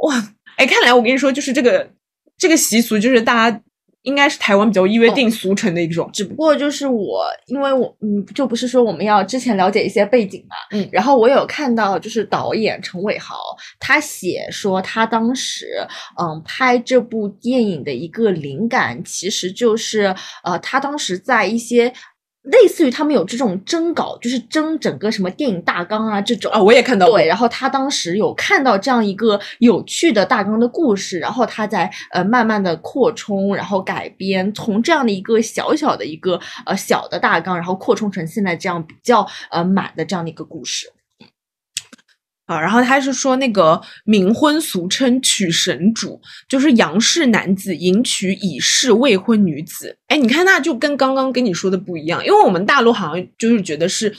[0.03, 1.89] 哇，哎，看来我跟你说，就是这个
[2.37, 3.61] 这个习俗，就是大家
[4.03, 6.09] 应该是台湾比较约定俗成的一种。
[6.13, 13.35] 只不过就是我，因为我嗯，就不是说我们要之前了解一些背景嘛，嗯然后我有看到就是导演陈伟豪
[13.79, 15.65] 他写说他当时
[16.19, 21.93] 嗯拍这部电影的一个灵感，其实就是呃他当时在一些。
[22.47, 27.17] 类似于他们有这种征稿，就是征整个什么电影大纲啊这种啊，我也看到过。
[27.17, 40.87] 对，然后他当时有看到这样一个有趣的大纲的故事，然后他在呃慢慢的扩充，然后改编，从这样的一个小小的一个呃小的大纲，然后扩充成现在这样比较呃满的这样的一个故事。
[42.47, 49.97] 啊，然后他是说那个冥婚俗称娶神主，就是阳氏男子迎娶已逝未婚女子。
[50.07, 54.15] 哎，你看那就跟刚刚跟你说的不一样，因为我们大陆好像就是觉得是，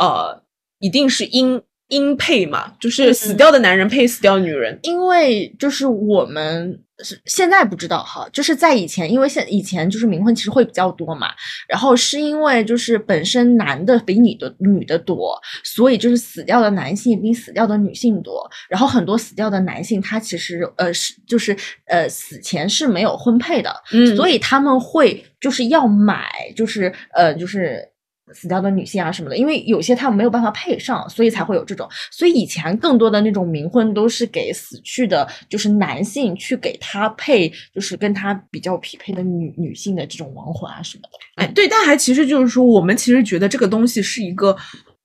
[0.00, 0.42] 呃，
[0.80, 4.78] 一定是阴阴配嘛，就是死掉的男人配死掉的女人。
[4.82, 6.80] 因为就是我们是
[7.26, 11.28] 现在不知道哈，就是在以前，因为现以前就是冥婚其实会比较多嘛，
[11.68, 21.54] 然后是因为就是本身男的比女的女的多，所以就是死掉的男性比死掉的女性多，然后很多死掉的男性他其实呃是就是
[21.86, 27.86] 呃死前是没有婚配的，嗯所以他们会就是要买就是呃就是。
[28.34, 31.88] 死掉的女性啊什么的，因为有些他们没有办法配上，所以才会有这种。
[32.10, 41.44] 所以以前更多的那种冥婚都是给死去的，就是男性去给他配，就是跟他比较匹配的女女性的这种亡魂啊什么的。
[41.44, 44.56] 哎，对，但还其实就是说，我们其实觉得这个东西是一个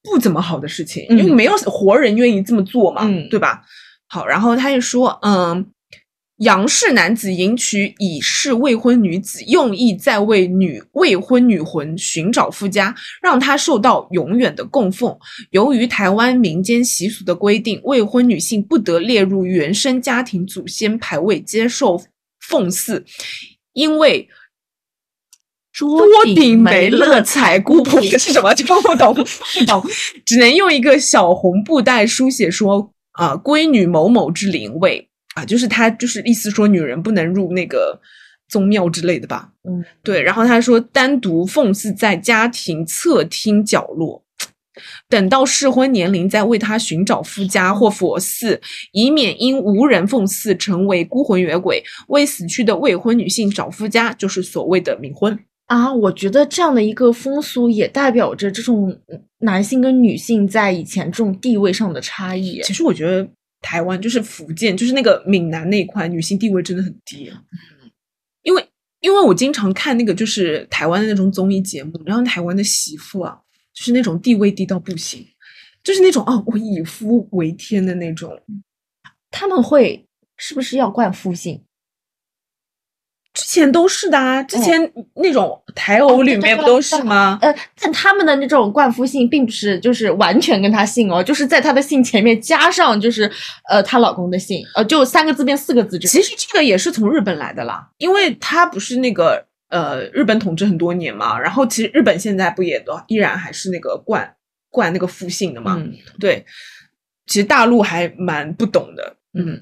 [0.03, 3.61] 不怎么好的事情，嗯因为没有活人愿意这么做嘛，嗯对吧？
[4.07, 5.65] 好，然后他就说，嗯，
[6.41, 15.15] 杨氏男子迎娶已逝未婚女子，用意在为女未婚女魂寻找夫家，让她受到永远的供奉。
[15.51, 22.01] 由于台湾民间习俗的规定，未婚女性不得列入原生家庭祖先牌位接受
[22.39, 23.05] 奉祀，
[23.73, 24.27] 因为
[25.71, 28.51] 桌桌顶没了彩姑婆 是什么？
[28.55, 29.23] 就不懂不
[29.67, 29.85] 懂，
[30.25, 37.99] 只能用一个小红布袋书写说啊，闺女某某之灵位啊，就是他就是意思说女人不能入那个
[38.49, 39.49] 宗庙之类的吧？
[39.67, 40.21] 嗯，对。
[40.21, 44.23] 然后他说单独奉祀在家庭侧厅角落。
[45.09, 48.59] 等到适婚年龄，再为他寻找夫家或佛寺，
[48.93, 51.83] 以免因无人奉祀成为孤魂野鬼。
[52.07, 55.37] 为死去的未婚女性找夫家，就是所谓的冥婚。
[55.67, 62.61] 啊，我觉得这样的一个风俗也代表着这种嗯男性跟女性在以前这种地位上的差异。
[62.63, 63.27] 其实我觉得
[63.61, 67.41] 台湾就是福建，就是那个闽南那一块女性地位真的很低啊。
[69.03, 73.35] 因为我经常看那个就是台湾的那种综艺节目，然后台湾的媳妇啊，
[73.73, 75.25] 就是那种地位低到不行，
[75.83, 78.39] 就是那种哦，我以夫为天的那种。
[79.31, 80.07] 他们会
[80.37, 81.63] 是不是要冠夫姓？
[83.33, 87.39] 之前都是的啊，之前那种台偶里面不都是吗？
[87.41, 93.31] 呃，但他们的那种冠夫姓并不是就是完全跟他姓哦，就是在他的姓前面加上就是
[93.69, 95.97] 呃她老公的姓，呃，就三个字变四个字。
[95.99, 104.35] 其实这个也是从日本来的啦，因为他不是那个呃日本统治很多年嘛，然后其实日本现在不也都依然还是那个冠
[104.69, 105.77] 冠那个夫姓的嘛？
[105.79, 106.45] 嗯对，
[107.27, 109.57] 其实大陆还蛮不懂的，嗯。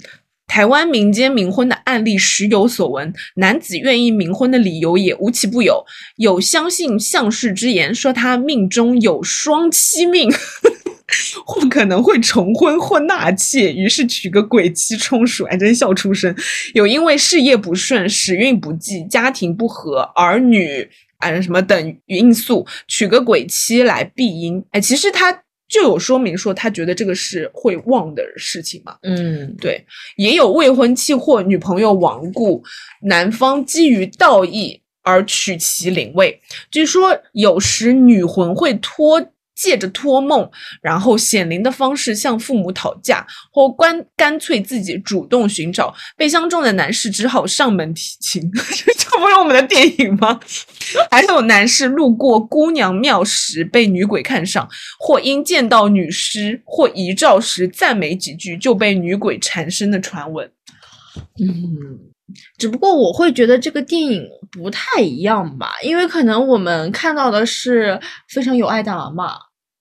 [0.49, 5.85] 台湾民间冥婚的案例时有所闻，男子愿意冥婚的理由也无奇不有。
[6.17, 10.29] 有相信相士之言，说他命中有双妻命，
[11.45, 16.35] 或可能会重婚或纳妾，于是娶个鬼妻充数，哎，真笑出声。
[16.73, 20.89] 有因为事业不顺、时运不济、家庭不和、儿女
[21.19, 24.65] 啊什么等因素，娶个鬼妻来避阴。
[24.71, 25.43] 哎，其实他。
[25.69, 29.85] 就有说明说他觉得这个是会忘的事情嘛，嗯，对，
[30.17, 32.63] 也有未婚妻或女朋友亡故，
[33.03, 36.41] 男方基于道义而娶其灵位。
[36.71, 39.23] 据说有时女魂会托
[39.59, 40.49] 借着托梦，
[40.81, 45.93] 然后显灵的方式向父母讨价，或干干脆自己主动寻找。
[46.15, 48.41] 被相中的男士只好上门提亲，
[48.97, 50.39] 这不是我们的电影吗？
[51.11, 60.49] 还有男士路过姑娘庙时被女鬼看上，或因见到女尸或遗照时赞美几句就被女鬼缠身的传闻。
[61.41, 61.99] 嗯，
[62.57, 67.99] 只不过我会觉得这个电影不太一样吧，因为可能我们看到的是
[68.29, 69.35] 非常有爱的阿嬷，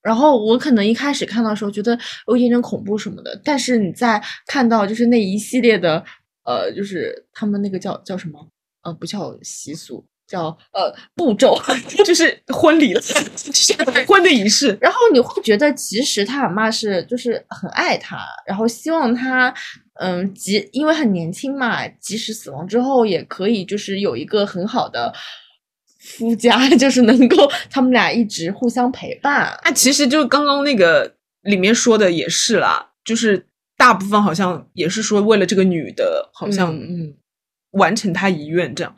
[0.09, 1.97] 然后我可能一开始看到的时候觉得
[2.29, 6.03] 有一点点恐怖什么的，但是你在看到就是那一系列的
[6.45, 8.49] 呃，就是他们那个叫叫什么
[8.85, 11.59] 呃，不叫习俗，叫呃步骤，
[12.07, 13.01] 就是婚礼了，
[13.37, 13.75] 就是
[14.07, 14.77] 婚的仪式。
[14.81, 19.53] 然后你会觉得，其实他阿妈是就是很爱他，然后希望他，
[20.01, 25.13] 嗯，即因为很年轻嘛，即使死亡之后也可以就是有一个很好的
[25.99, 29.59] 夫家， 就是能够他们俩一直互相陪伴。
[29.65, 33.47] 那其实就刚刚那个里面说的也是啦，就是
[33.77, 37.15] 大部分好像也是说为了这个女的，好像嗯
[37.73, 38.97] 完成她遗愿这样。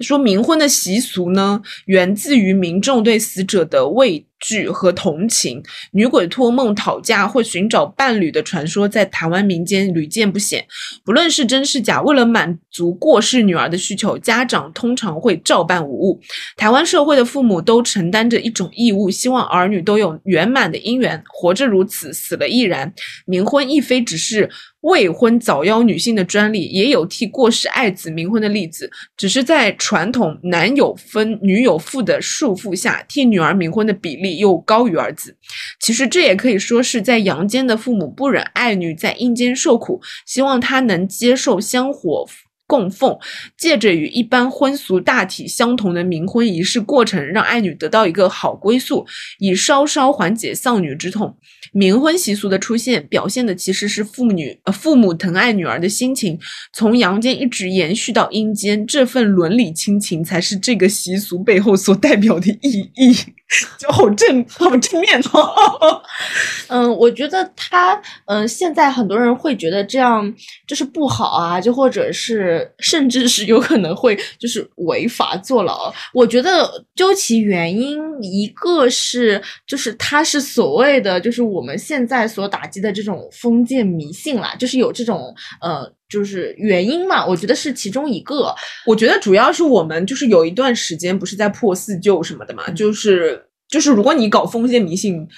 [0.00, 5.62] 说冥婚的习俗呢，源自于民众对死者的畏惧和同情。
[5.92, 10.64] 女鬼托梦讨嫁或寻找伴侣的传说，在台湾民间屡见不鲜。
[11.04, 16.20] 不论是真是假，为了满足过世女儿的需求，家长通常会照办无误。
[16.56, 22.92] 台湾社会的父母都承担着一种义务，希望儿女都有圆满的姻缘，活着如此，死了亦然。
[23.26, 24.48] 冥婚亦非只是
[24.82, 35.36] 未婚早夭女性的专利，也有替过世爱子冥婚的例子，只是在传统男友分、女友妇的束缚下，替女儿冥婚的比例又高于儿子。
[35.80, 42.26] 其实这也可以说是在阳间的父母不忍爱女在阴间受苦，希望她能接受香火。
[42.68, 43.18] 供奉，
[43.56, 49.04] 借着与一般婚俗大体相同的冥婚仪式过程，让爱女得到一个好归宿，
[49.38, 51.34] 以稍稍缓解丧女之痛。
[51.74, 56.38] 冥婚习俗的出现，表现的其实是父女呃父母疼爱女儿的心情，
[56.72, 63.16] 从阳间一直延续到阴间，这份伦理亲情才是这个习俗背后所代表的意义。
[63.78, 66.02] 就好正好正面哦。
[66.68, 70.34] 嗯，我觉得他，嗯，现在很多人会觉得这样
[70.66, 75.92] 就是不好啊，就或者是甚至是有可能会就是违法坐牢。
[76.12, 85.92] 我觉得究其原因，一个是就是他是所谓的就是我们现在所打击的这种封建迷信啦，就是有这种呃。
[86.08, 88.54] 就是原因嘛，我觉得是其中一个。
[88.86, 95.28] 我觉得主要是我们就是有一段时间不是在破四旧什么的嘛，就是就是如果你搞封建迷信。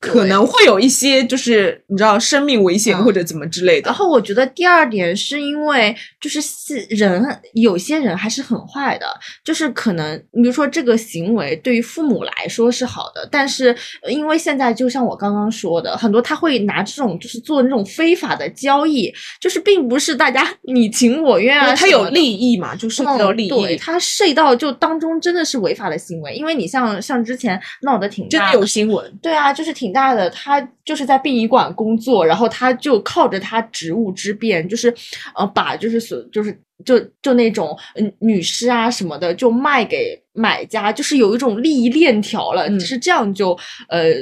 [0.00, 3.86] 可能会有一些，就是你知道生命危险嗯或者怎么之类的。
[3.86, 7.24] 然后我觉得第二点是因为就是是人
[7.54, 9.06] 有些人还是很坏的，
[9.44, 29.10] 就是可能你比如说这个行为对于父母来说是好的，但是呃因为现在就像我刚刚说的，很多他会拿这种就是做那种非法的交易，就是并不是大家你情我愿啊，他有利益嘛，就涉及到利嗯对，益，他涉及到就当中真的是违法的行为，因为你像像之前闹得挺真的有新闻。
[29.22, 30.28] 对啊，就是挺大的。
[30.30, 34.92] 他就是在殡仪馆工作，然后他就靠着他职务之便，就是
[35.34, 42.68] 呃，把就是所就是就就那种嗯女尸啊什么的，就卖给买家，就是有一种利益链条了。
[42.68, 43.58] 嗯是这样就
[43.88, 44.12] 呃。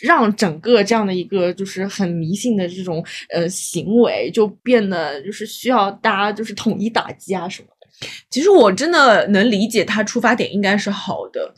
[0.00, 3.02] 让整个这样的一个就是很迷信的这种
[3.32, 8.06] 呃行为，就变得就是需要大家就是统一打击啊什么的。
[8.28, 11.54] 其实我真的能理解他出发点应该是好的。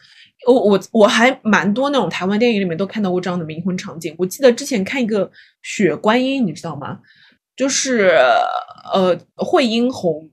[0.46, 4.14] 我我我还蛮多那种台湾电影里面都看到过这样的冥婚场景。
[4.16, 5.26] 我记得之前看一个
[5.62, 7.00] 《雪观音》，你知道吗？
[7.56, 8.16] 就是
[8.92, 10.30] 呃惠英红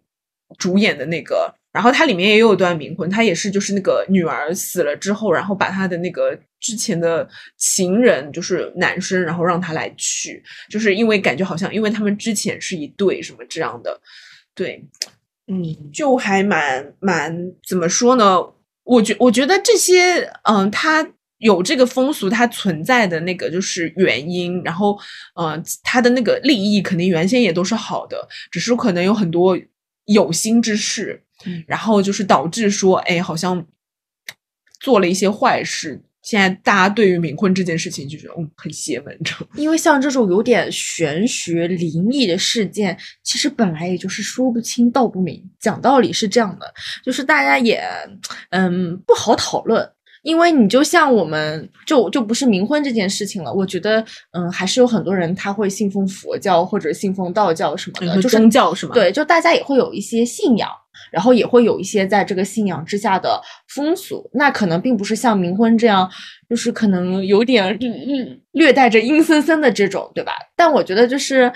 [0.57, 13.99] 主演的那个，然后它里面也有一段冥婚，它也是就是那个女儿死了之后，然后把她的那个之前的情人就是男生，然后让他来娶，就是因为感觉好像因为他们之前是一对什么这样的，
[14.53, 14.85] 对，
[15.47, 18.41] 嗯，就还蛮蛮怎么说呢？
[18.83, 21.07] 我觉我觉得这些，嗯，它
[21.37, 24.97] 有这个风俗，它存在的那个就是原因，然后，
[25.35, 29.57] 嗯，它的那个利益肯定原先也都是好的，只是可能有很多
[30.05, 31.23] 有心之士，
[31.67, 33.65] 然后就是导致说，哎，好像
[34.79, 36.01] 做了一些坏事。
[36.23, 39.47] 现在大家对于冥婚这件事情就觉得，嗯，很邪门，知道吗？
[39.59, 45.43] 因为像这种有点玄学灵异的事件，其实本来也就是说不清道不明。
[45.59, 47.83] 讲道理是这样的，就是大家也
[48.49, 49.87] 嗯不好讨论，
[50.23, 53.53] 因为你就像我们就就不是冥婚这件事情了。
[53.53, 58.93] 我觉得嗯还是有很多人他会信奉佛教或者信奉道教什么的，就是宗教是吗？
[58.95, 60.69] 对，就大家也会有一些信仰。
[61.11, 66.09] 然后也会有一些在这个信仰之下的风俗，那可能并不是像冥婚这样，
[66.49, 70.31] 就是可能有点略略带着阴森森的这种，对吧？
[70.55, 71.51] 但我觉得就是，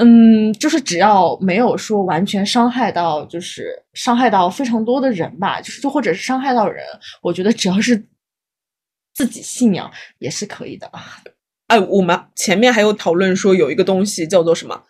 [0.00, 6.84] 嗯，就是只要没有说完全伤害到，就是伤害到非常多的人吧，就是就或者是伤害到人，
[7.20, 8.00] 我觉得只要是
[9.14, 10.88] 自己信仰也是可以的。
[11.66, 14.84] 哎，我们前面还有讨论说有一个东西叫做什么？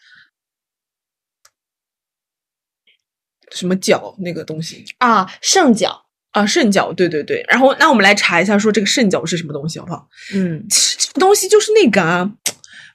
[3.51, 5.27] 什么角那个东西啊？
[5.41, 7.43] 圣角啊，圣角，对对对。
[7.49, 10.07] 然后，那我们来查一下，说这个圣角是什么东西，好不好？
[10.35, 12.31] 嗯，其实这个东西就是那个啊，《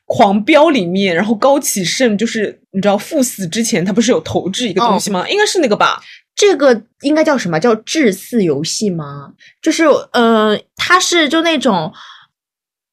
[0.05, 5.27] 狂飙》里面，然后高启盛就是你知道赴死之前他不是有投掷一个东西吗？
[5.29, 6.01] 应该是那个吧？
[6.35, 9.33] 这个应该叫什么叫致死游戏吗？
[9.61, 11.93] 就是呃，它是就那种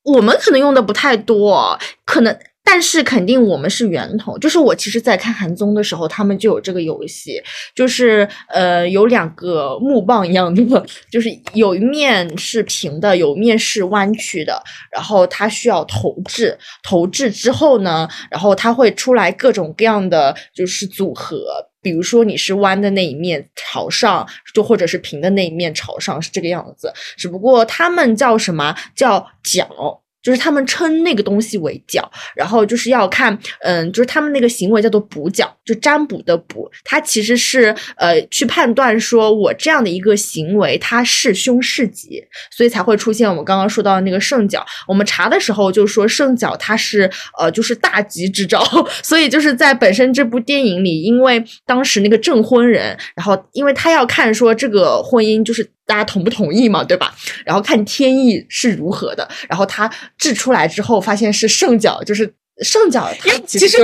[0.05, 2.39] 我们可能用的不太多，可能。
[2.63, 7.43] 但是肯定我们是源头，就是我其实，在看韩综的时候，他们就有这个游戏，
[7.75, 26.93] 就是呃，有两个木棒一样的， 就是有一面是平的，有一面是弯曲的，然后它需要投掷，投掷之后呢，然后它会出来各种各样的就是组合，比如说你是弯的那一面朝上，就或者是平的那一面朝上，是这个样子。
[27.17, 30.03] 只不过他们叫什么叫角。
[30.23, 44.64] 就是他们称那个东西为角，然后就是要看，嗯，就是他们那个行为叫做卜角，就占卜的卜，它其实是呃去判断说我这样的一个行为它是凶是吉，所以才会出现我们刚刚说到的那个圣角。
[44.87, 48.62] 我们查的时候就说圣角它是呃就是大吉之兆，
[49.03, 55.71] 所以就是在本身这部电影里，因为当时那个证婚人，然后因为他要看说这个婚姻就是。
[55.91, 56.84] 大家同不同意嘛？
[56.84, 57.12] 对吧？
[57.45, 59.28] 然后看天意是如何的。
[59.49, 62.32] 然后他掷出来之后，发现是圣角，就是
[62.62, 63.11] 圣角。
[63.45, 63.78] 其实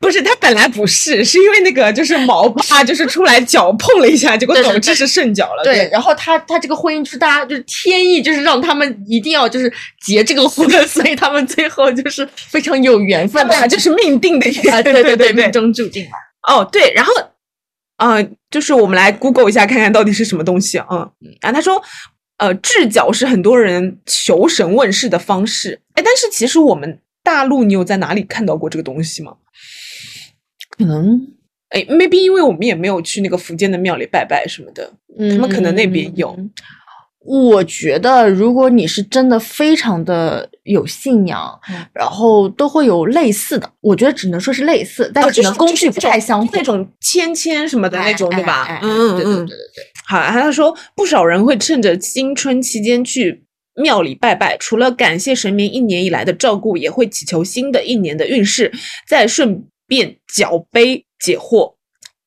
[0.00, 5.62] 不是，他本来不是，是因为那个就是毛爸就是出来脚碰了一下，结果导致是圣角了。
[5.62, 9.72] 对，然后他他这个婚姻就是大家就是天意，就是让他们一定要就是
[10.04, 14.50] 结这个婚，所以他们最后就是非常有缘分的，就是命定的。
[14.82, 16.18] 对对对，命中注定嘛。
[16.52, 17.12] 哦，对，然后。
[18.02, 20.86] 嗯，就是我们来 Google 一下，看看到底是什么东西啊？
[21.20, 21.80] 嗯，啊，他说，
[22.38, 25.80] 呃，掷脚是很多人求神问世的方式。
[25.94, 29.36] 哎，但是其实我们大陆，你有在哪里看到过这个东西吗？
[30.76, 31.28] 可能，
[31.68, 34.92] 哎，maybe 因为我们也没有去那个福建的庙里拜拜什么的，
[35.30, 36.36] 他们可能那边有。
[37.24, 41.58] 我觉得，如果你是真的非常的有信仰，
[41.92, 43.70] 然后都会有类似的。
[43.80, 46.50] 我觉得只能说是类似，但是可能工具不太相同。
[46.52, 48.80] 那种签签什么的那种，对吧？
[48.82, 49.84] 嗯嗯嗯，对对对对。
[50.06, 53.44] 好，他说不少人会趁着新春期间去
[53.76, 58.72] 庙里拜拜，除了感谢神明一年以来的照顾，也会祈求新的一年的运势，
[59.08, 61.74] 再顺便脚杯解惑。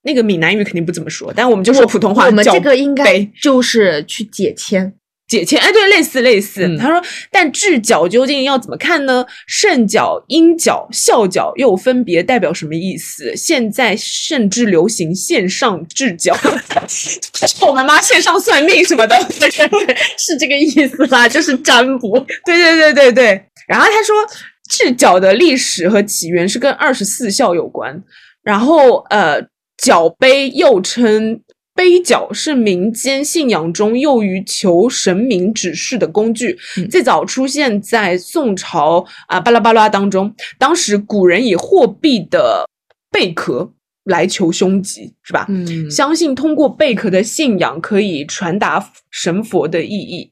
[0.05, 2.27] 那个闽南语肯定不怎么说，但我们就说普通话。
[2.27, 4.93] 我们这个应该就是去解签，
[5.27, 5.59] 解签。
[5.59, 6.77] 哎，对，类似类似。
[6.77, 7.01] 他说，
[7.31, 9.25] 但智角究竟要怎么看呢？
[9.47, 13.35] 圣角、阴角、笑角又分别代表什么意思？
[13.35, 16.37] 现在甚至流行线上智角，
[17.65, 19.17] 我们妈线上算命什么的，
[20.17, 21.27] 是这个意思吧？
[21.27, 22.19] 就是占卜。
[22.45, 23.43] 对对对对对。
[23.67, 24.15] 然后他说，
[24.69, 27.99] 智角的历史和起源是跟二十四孝有关。
[28.43, 29.41] 然后呃。
[29.77, 31.41] 角杯又称
[31.73, 36.57] 杯角，是民间信仰中用于求神明指示的工具。
[36.89, 42.67] 最早出现在宋朝啊巴拉巴拉当中，当时古人以货币的
[43.11, 43.73] 贝壳
[44.05, 45.45] 来求凶吉，是吧？
[45.49, 50.31] 嗯相信通过贝壳的信仰可以传达神佛的意义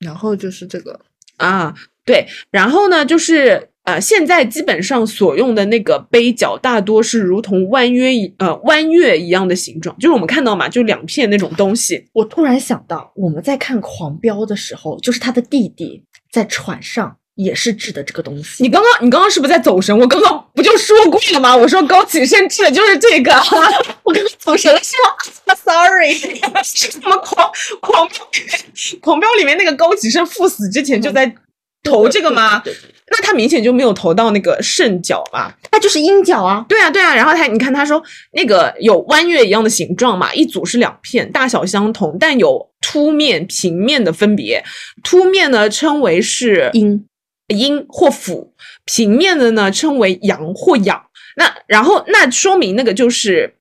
[0.00, 1.00] 然后就是这个，
[1.36, 1.74] 啊。
[2.06, 12.06] 对，然后呢，就是呃，现在基本上所用的那个杯角大多是如同弯月一呃弯月一样的形状，就是我们看到嘛，就两片那种东西。
[12.14, 18.62] 我突然想到，我们在看《狂飙》的时候，就是他的弟弟在船上也是制的这个东西。
[18.62, 19.96] 你刚刚你刚刚是不是在走神？
[19.98, 21.54] 我刚刚不就说过了吗？
[21.54, 23.32] 我说高启盛制的就是这个。
[24.02, 26.14] 我刚刚走神了是吗？Sorry，
[26.64, 28.26] 是什么狂狂飙？
[29.02, 31.34] 狂飙里面那个高启盛赴死之前就在
[31.84, 32.58] 投这个吗？
[32.64, 35.52] 对对对对那他明显就没有投到那个肾角嘛。
[35.70, 36.64] 那就是阴角啊。
[36.68, 37.14] 对啊，对啊。
[37.14, 44.64] 然后他你看他说那个有弯月一样的形状嘛，一组是两片，大小相同，但有凸面、平面的分别。
[45.04, 47.06] 凸面呢称为是阴
[47.48, 48.48] 阴或腑，
[48.84, 51.00] 平面的呢称为阳或养。
[51.36, 53.54] 那然后那说明那个就是。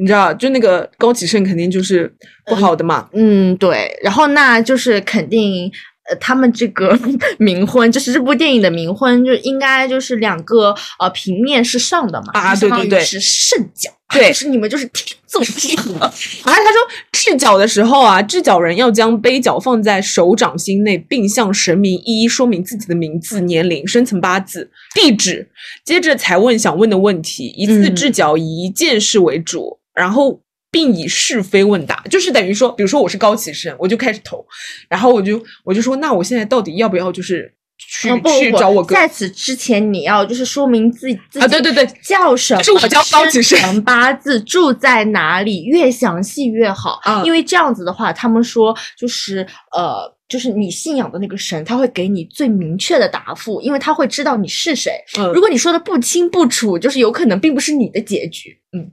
[0.00, 2.08] 你知道，就那个高启盛肯定就是
[2.46, 3.98] 不好的嘛，嗯，对。
[4.00, 5.68] 然后那就是肯定，
[6.08, 6.96] 呃，他们这个
[7.38, 15.92] 冥婚，就是这部电影的冥婚，就应该就是两个呃平面是上的嘛，啊对对对是圣角，对就是你们就是天作之合。
[16.00, 16.80] 而他说
[17.12, 25.50] 制角的时候啊，制角人要将杯角放在手掌心内，并向神明一一说明自己的名字、年龄、生辰八字、地址，
[25.84, 27.48] 接着才问想问的问题。
[27.56, 30.40] 一次嗯制角以一件事为主，然后
[30.70, 34.44] 并以是非问答，就是等于说，比如说我是高启盛，我就开始投，
[34.88, 38.08] 然后我就我就说，那我现在到底要不要就是去、
[38.40, 38.94] 去找我哥？
[38.94, 47.00] 在此之前，你要就是说明自己自己啊对对对叫什么，是我叫高启盛生八字住在哪里，越详细越好。
[47.02, 50.16] 啊因为这样子的话，他们说就是呃。
[50.28, 54.92] 就是你信仰的那个神，他会给你最明确的答复，因为他会知道你是谁。
[55.18, 58.54] 嗯如果你说的不清不楚，就是有可能并不是你的结局。
[58.76, 58.92] 嗯，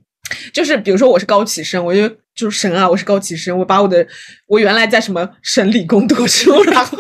[0.54, 4.06] 就是比如说我是高启盛，我就就是神啊，我是高启盛，我把我的
[4.48, 6.98] 我原来在什么省理工读书，然后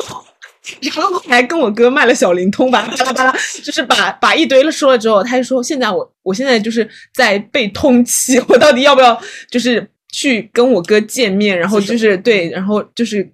[0.82, 9.20] 然后还跟我哥卖了小灵通，吧巴拉巴拉，就是把把一堆了说了之后，他就说现在我我现在就是在被通缉，我到底要不要
[9.50, 13.30] 就是去跟我哥见面，然后就是对，然后就是。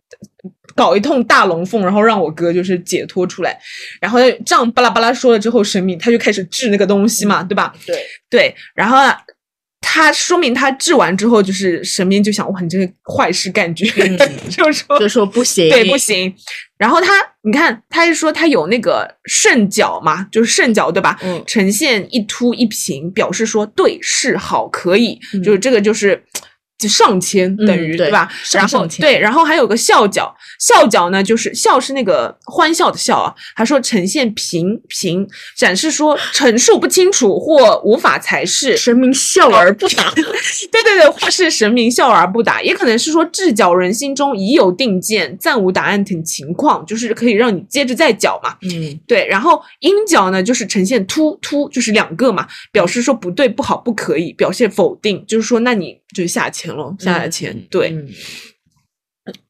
[0.73, 3.59] 搞一通大龙凤，然后让我哥就是解脱出来，
[3.99, 7.73] 然后这样巴拉巴拉说了之后，神明他就开始治那个东西嘛，对吧？
[7.85, 9.15] 对，对，然后啊
[9.81, 14.17] 他说明他治完之后，就是神明就想，哇，你这个坏事干绝，嗯
[14.49, 16.33] 就是说就说不行，对不行。
[16.77, 21.19] 然后他，你看，他是说他有那个肾角嘛，就是肾角对吧？
[21.23, 26.23] 嗯呈现一凸一平，表示说对是好可以，嗯就是这个就是。
[26.81, 28.27] 就上千等于、嗯对吧？
[28.53, 33.33] 然后对，然后还有个笑角，笑角呢就是笑是那个欢笑的笑啊。
[33.55, 40.11] 还说呈现平平，展示说陈述不清楚或无法裁示，神明笑而不答。
[40.71, 48.55] 对对对，或是神明笑而不答，也可能是说制角人心中已有定见，暂无答案等情况，就是可以让你接着再搅嘛。
[48.63, 56.49] 嗯，对，然后阴角呢，就是呈现突突，就是两个嘛，表示说不对、不好、不可以，表现否定，就是说那你就下
[56.99, 57.55] 下来钱。
[57.69, 58.07] 对，嗯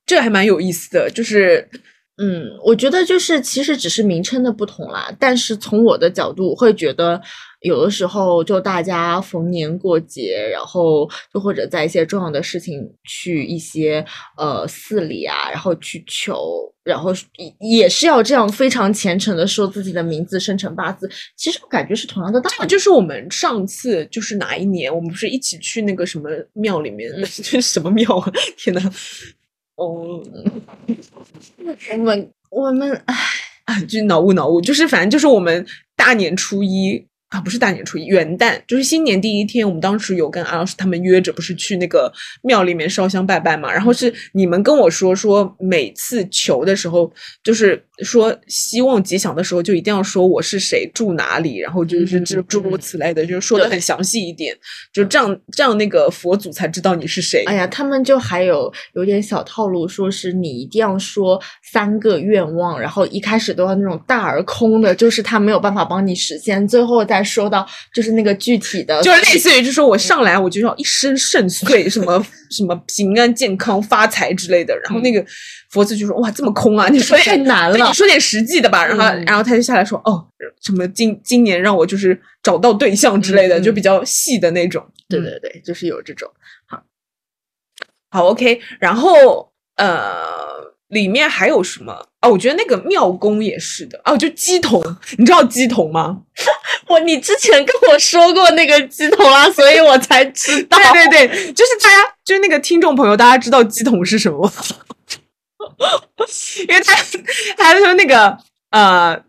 [0.06, 1.70] 这还蛮有意思的，就是
[2.18, 7.22] 嗯，我觉得就是其实只是名称的不同啦，但是从我的角度，我会觉得
[7.62, 14.04] 有的时候就大家逢年过节，然后就或者在一些重要的事情去一些
[14.38, 21.08] 呃寺里啊，然后去求，然后也也是要这样非常虔诚的说自己的名字、生辰八字，
[21.38, 22.68] 其实我感觉是同样的道理。
[22.68, 27.26] 就是我们上次就是哪一年，我们不是一起去那个什么庙里面，这
[27.62, 28.32] 是什么庙啊？
[28.58, 28.82] 天呐，
[29.78, 30.20] 哦，
[31.92, 33.16] 我们我们唉，
[33.66, 35.64] 啊，就脑雾脑雾，就是反正就是我们
[35.96, 42.12] 大年初一啊，不是大年初一，元旦就是新年第一天，我们当时有跟阿老师他们约着，不是去那个
[42.44, 43.72] 庙里面烧香拜拜嘛。
[43.72, 47.10] 然后是你们跟我说说，每次求的时候，
[47.42, 54.54] 就是说希望吉祥的时候，就一定要说我是谁，住哪里，然后就是嗯诸诸如此类的，就是说的很详细一点，
[54.92, 57.46] 就这样这样那个佛祖才知道你是谁。
[57.46, 74.78] 哎呀，他们就还有有点小套路，说是你一定要说三个愿望，然后一开始都要那种大而空的，就是他没有办法帮你实现，最后再说到就是那个具体的，就是类似于，就说我上来我就要一生顺遂，什么什么平安健康发财之类的。
[74.84, 75.26] 然后那个
[75.70, 76.88] 佛祖就说：“哇，这么空啊！
[76.90, 80.28] 你说点太难了你说点实际的吧。”然后，嗯然后他就下来说：“哦，
[80.62, 86.32] 什么今今年让我就是找到对象之类的，就比较细的那种。”嗯对对对，就是有这种。
[86.68, 86.82] 好
[88.10, 88.62] 好，OK。
[88.80, 92.08] 然后呃，里面还有什么？
[92.22, 94.80] 啊，我觉得那个庙公也是的哦，就鸡童，
[95.18, 96.20] 你知道鸡童吗？
[96.88, 100.78] 我你之前跟我说过那个鸡童啦，所以我才知道。
[100.94, 104.54] 对对对，就是大家，就是那个听众朋友，大家知道鸡童是什么吗？
[106.70, 106.96] 因为他
[107.58, 108.38] 他说那个
[108.70, 109.20] 呃，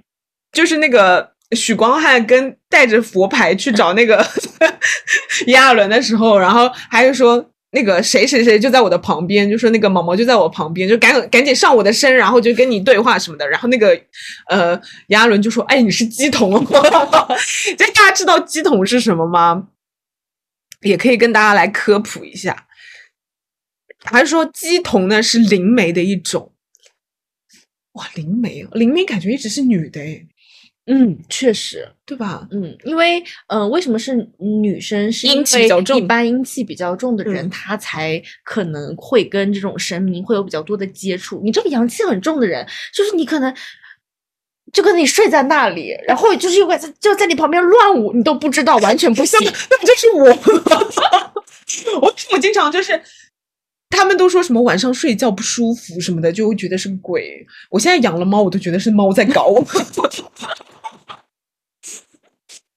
[0.52, 4.16] 就是那个许光汉跟带着佛牌去找那个
[5.46, 7.48] 炎 亚纶的时候，然后还是说。
[7.74, 13.48] 那个谁谁谁就在我的旁边，就说那个毛毛就在我旁边，就赶赶紧上我的身，然后就跟你对话什么的。
[13.48, 13.98] 然后那个
[14.48, 14.74] 呃，
[15.08, 16.52] 杨亚伦就说：“哎，你是鸡童。
[16.64, 19.68] ”就大家知道鸡童是什么吗？
[20.82, 22.66] 也可以跟大家来科普一下。
[24.04, 26.52] 还是说鸡童呢是灵媒的一种？
[27.92, 30.26] 哇，灵媒，灵媒感觉一直是女的诶，
[30.86, 32.46] 嗯，确实，对吧？
[32.50, 35.10] 嗯，因为嗯、呃为什么是女生？
[35.12, 41.40] 是因阴气比较重为一般阴气比较重的人，嗯她才可能会跟这种神明会有比较多的接触。
[41.44, 43.54] 你这个阳气很重的人，就是你可能。
[44.72, 49.38] 就跟你睡在那里，然后就是又在就在你旁边乱舞，你都不知道，完全不行。
[49.42, 50.24] 那不就是我
[50.70, 51.32] 吗？
[52.00, 52.98] 我我经常就是，
[53.90, 57.46] 他们都说什么晚上睡觉不舒服什么的，就会觉得是鬼。
[57.68, 59.62] 我现在养了猫，我都觉得是猫在搞我。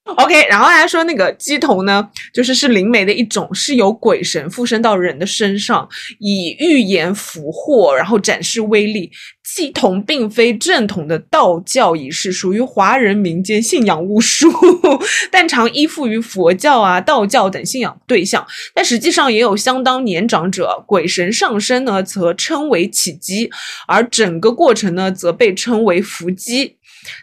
[0.18, 5.90] OK，然后还说那个鸡头呢，就是是灵媒的一种，是由鬼神附身到人的身上，
[6.20, 9.12] 以预言福祸，然后展示威力。
[9.44, 14.52] 鸡童并非正统的道教仪式，属于华人民间信仰巫术，
[15.32, 18.46] 但常依附于佛教啊、道教等信仰对象。
[18.74, 23.50] 但实际上也有相当年长者，鬼神上身呢，则称为起鸡，
[23.88, 26.78] 而整个过程呢，则被称为伏击。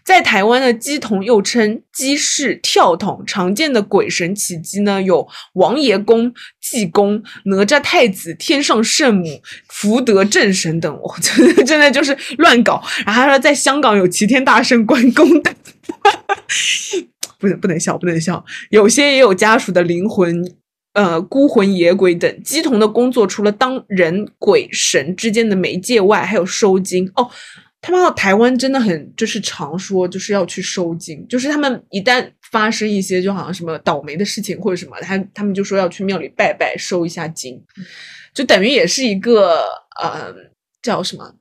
[0.04, 12.82] 在台湾的鸡童又称鸡式跳桶，常见的鬼神起鸡呢有王爷公、济公、哪吒太子、天上圣母、福德正神等，我真的真的就是乱搞。
[13.06, 15.54] 然后他说在香港有齐天大圣、关公等，
[17.38, 18.44] 不能不能笑，不能笑。
[18.70, 20.54] 有些也有家属的灵魂。
[20.94, 27.30] 呃，孤魂野鬼等鸡童的工作，除了当人鬼神之间的媒介外，还有收金哦。
[27.82, 37.62] 他们到台湾真的很就是常说就是要去收金，就是他们一旦发生一些就好像什么倒霉的事情或者什么，他他们就说要去庙里拜拜收一下金，
[38.32, 39.64] 就等于也是一个
[40.00, 40.34] 呃
[40.80, 41.34] 叫什么，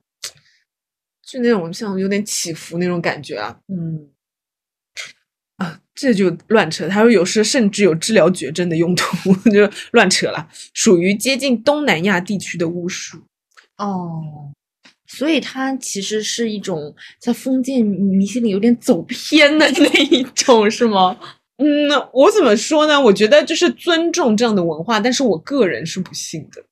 [1.24, 4.10] 就那种像有点起伏那种感觉啊，嗯。
[5.58, 6.88] 啊，这就乱扯。
[6.88, 13.22] 他说有时甚至有治疗绝症的用途，就乱扯了，属于接近东南亚地区的巫术。
[13.76, 14.50] 哦，
[15.16, 21.16] 所以它其实是一种在封建迷信里有点走偏的那一种，是吗？
[21.58, 23.00] 嗯，我怎么说呢？
[23.00, 26.64] 我觉得就是尊重这样的文化，但是我个人是不信的。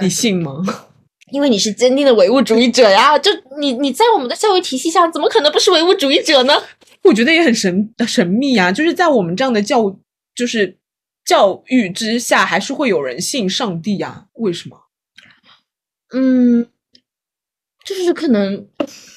[0.00, 0.62] 你信吗？
[1.32, 6.54] 因为你是坚定的唯物主义者呀，就你你在我们的教育体系下，怎么可能不是唯物主义者呢？
[7.02, 9.94] 我觉得也很神神秘啊，就是在我们这样的教
[10.36, 10.78] 就是
[11.24, 14.26] 教育之下，还是会有人信上帝啊？
[14.34, 14.76] 为什么？
[16.14, 16.68] 嗯，
[17.86, 18.66] 就是可能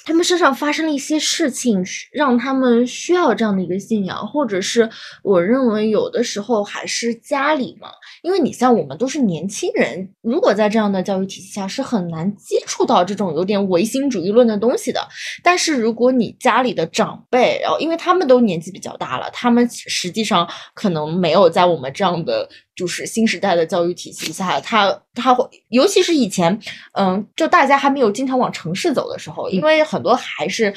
[0.05, 4.87] 他们身上发生了一些事情，让他们需要这样的一个信仰，或者是
[5.23, 7.89] 我认为有的时候还是家里嘛，
[8.21, 15.07] 因为你像我们都是年轻人，如果在这样的教育体系下是很难接触到这种有点唯心主义论的东西的。
[15.43, 26.59] 但是如果你家里的长辈，然后因为他们都年纪比较大了，他们实际上可能没有在我们这样的就是新时代的教育体系下，他他会，尤其是以前，
[26.93, 30.73] 嗯，就大家还没有经常往城市走的时候，因为很多还是。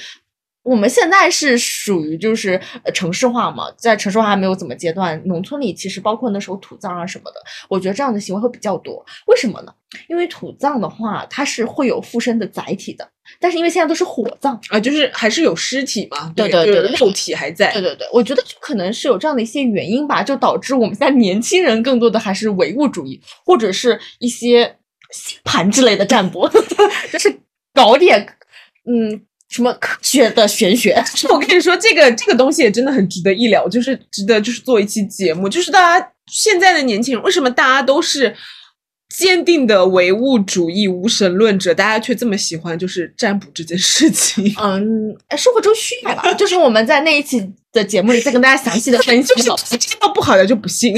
[0.62, 7.36] 我们现在是属于就是呃城市化嘛，在城市化还没有怎么阶段，农村里其实包括那时候土葬啊什么的，
[7.68, 9.04] 我觉得这样的行为会比较多。
[9.26, 9.74] 为什么呢？
[10.08, 13.06] 因为土葬的话，它是会有附身的载体的，
[13.40, 17.72] 但是因为现在都是火葬，啊，就是还是有尸体嘛，对对对就是肉体还在。
[17.72, 24.76] 对对对，我觉得就可能是有这样的一些原因吧，就导致我们现在年轻人更多的还是唯物主义，或者是一些
[25.10, 26.48] 星盘之类的占卜，
[27.12, 27.40] 就是
[27.74, 28.26] 搞点
[28.86, 29.20] 嗯
[29.52, 30.94] 什么科学的玄学。
[31.28, 38.34] 我跟你说，这个这个东西也真的很值得一聊，就是值得就是做一期节目，就是大家现在的年轻人为什么大家都是
[39.14, 44.42] 坚定的唯物主义无神论者，大家却这么喜欢就是占卜这件事情？
[44.58, 50.96] 嗯，哎生活中需要吧，就是我们在那一期的节目里再跟大家详细的分析就是听到不好的就不信，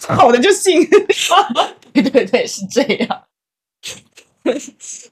[0.00, 0.84] 好的就信。
[1.92, 3.22] 对对对，是这样。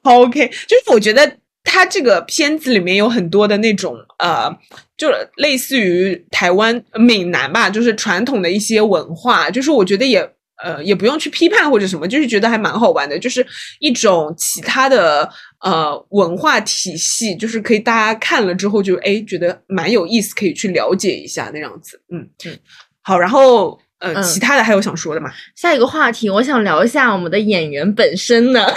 [0.03, 4.51] 好 OK，就是我觉得他这个片子里面有很多的那种呃，
[4.97, 10.21] 就类似于台湾闽南吧，就是传统的一些文化，就是我觉得也
[10.63, 13.47] 呃也不用去批判或者什么，就是觉得还蛮好玩的，就是
[13.81, 15.29] 一种其他的
[15.61, 22.01] 呃文化体系，就是可以大家看了之后就哎觉得蛮有意思，可以去了解一下那样子。
[22.13, 22.59] 嗯嗯，
[23.03, 25.31] 好，然后呃、嗯其他的还有想说的吗？
[25.57, 28.67] 下一个话题，我想聊一下我们的演员本身呢。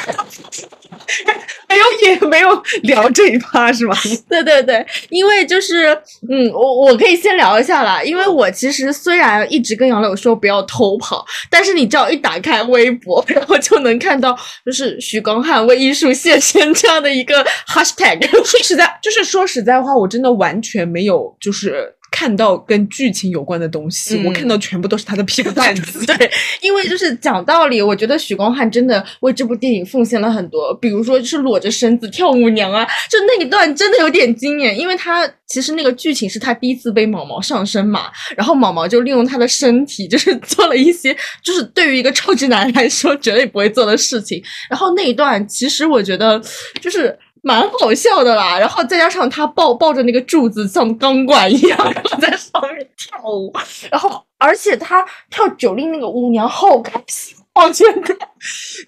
[1.68, 3.96] 没有也没有聊这一趴是吗？
[4.30, 5.94] 对对对，因为就是，
[6.30, 8.02] 嗯，我我可以先聊一下啦。
[8.02, 18.26] 因为我其实虽然一直跟杨柳说不要偷跑，但是你只要一打开微博，然后就能看到就是许光汉为艺术献身这样的一个 hashtag。
[18.46, 26.04] 说实在，就是说实在话，我真的完全没有就是看到跟剧情有关的东西，嗯我看到全部都是他的屁股蛋子。
[26.08, 38.04] 对，因为就是讲道理，我觉得许光汉真的为这部电影奉献了很多，比如说就是裸着身子跳舞娘啊，就那一段真的有点惊艳，因为他其实那个剧情是他第一次被毛毛上身嘛，
[38.38, 41.14] 然后毛毛就利用他的身体，就是做了一些
[41.44, 46.42] 就是对于一个超级男来说绝对不会做的事情，然后那一段其实我觉得
[46.80, 47.14] 就是。
[47.48, 53.54] 蛮好笑的啦，然后再加上他抱抱着那个柱子像钢管一样， 然后在上面跳舞，
[53.92, 58.16] 然后而且他跳九令那个舞娘好开心，我觉得，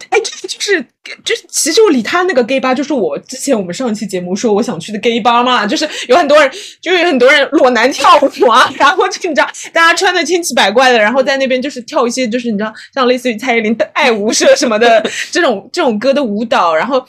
[0.09, 0.81] 哎，这个就是
[1.23, 6.51] 就是，其实我离他那个 gay 吧，就是我之前我们上一期节目说我想去的 gay 吧嘛，就是有很多人，
[6.81, 17.05] 就是有很多人裸男跳舞啊，然后就你知道，大家穿的千奇百怪的，然后在那边就是跳一些就是你知道，像类似于蔡依林的爱无赦什么的这种这种歌的舞蹈，然后。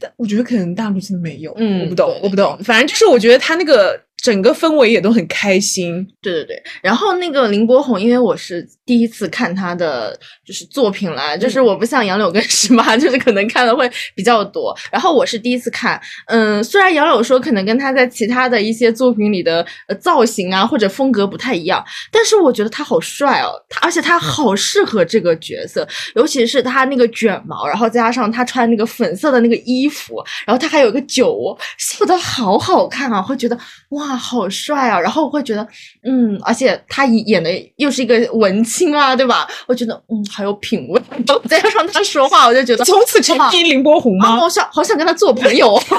[0.00, 2.58] 但我觉得可能大陆真的没有，嗯我不懂，我不懂。
[2.64, 6.62] 反正就是我觉得他那个整个氛围也都很开心，对对对。
[6.80, 10.16] 然后那个林柏宏，因为我是第一次看他的
[10.46, 14.72] 就是作品啦，就是我不像杨柳跟石妈， 就是可能看的会比较多。
[14.92, 33.58] 然后我是第一次看，嗯，虽然杨柳说可能跟他在其他的一些作品里的呃造型啊或者风格不太一样，但是我觉得他好帅哦，他而且他好适合这个角色，尤其是他那个卷毛，然后再加上他穿那个粉色的那个衣服，然后他还有一个酒窝，笑得好好看啊，会觉得
[33.90, 35.66] 哇好帅啊，然后我会觉得
[36.04, 39.46] 嗯，而且他演的又是一个文青啊，对吧？
[39.66, 41.02] 我觉得嗯好有品味，
[41.48, 44.36] 再加上他说话，我就觉得从此沉迷林柏宏啊，吗？
[44.36, 45.82] 好想好想跟他做朋友哦。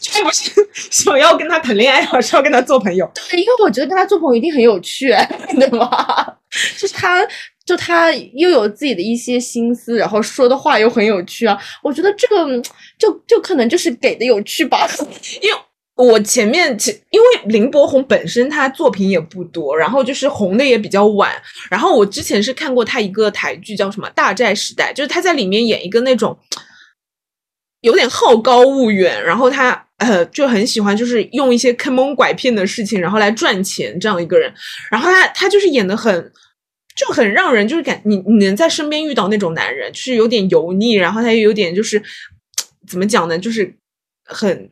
[0.00, 0.50] 这不是
[0.90, 3.08] 想要跟他谈恋爱，而是要跟他做朋友。
[3.30, 5.14] 对，因为我觉得跟他做朋友一定很有趣，
[5.60, 6.36] 对吧？
[6.78, 7.20] 就是他，
[7.66, 11.56] 就他又有自己的一些心思，然后说的话又很有趣啊。
[11.82, 12.64] 我觉得这个嗯
[12.98, 14.88] 就就可能就是给的有趣吧。
[15.42, 15.58] 因为
[15.96, 21.32] 我前面其因为林柏宏本身他作品也不多，然后就是红的也比较晚。
[21.70, 26.36] 然后我之前是看过他一个台剧叫什么《大债时代》，就是他在里面演一个那种
[27.80, 34.52] 有点好高骛远，然后他呃就很喜欢就是用一些坑蒙拐骗的事情，然后来赚钱这样一个人。
[34.90, 36.32] 然后他他就是演的很。
[36.96, 42.00] 就很让人就是感你你能在身边遇到那种男人，就是有点油腻，然后他又有点就是
[42.86, 43.76] 怎么讲呢，就是
[44.26, 44.70] 很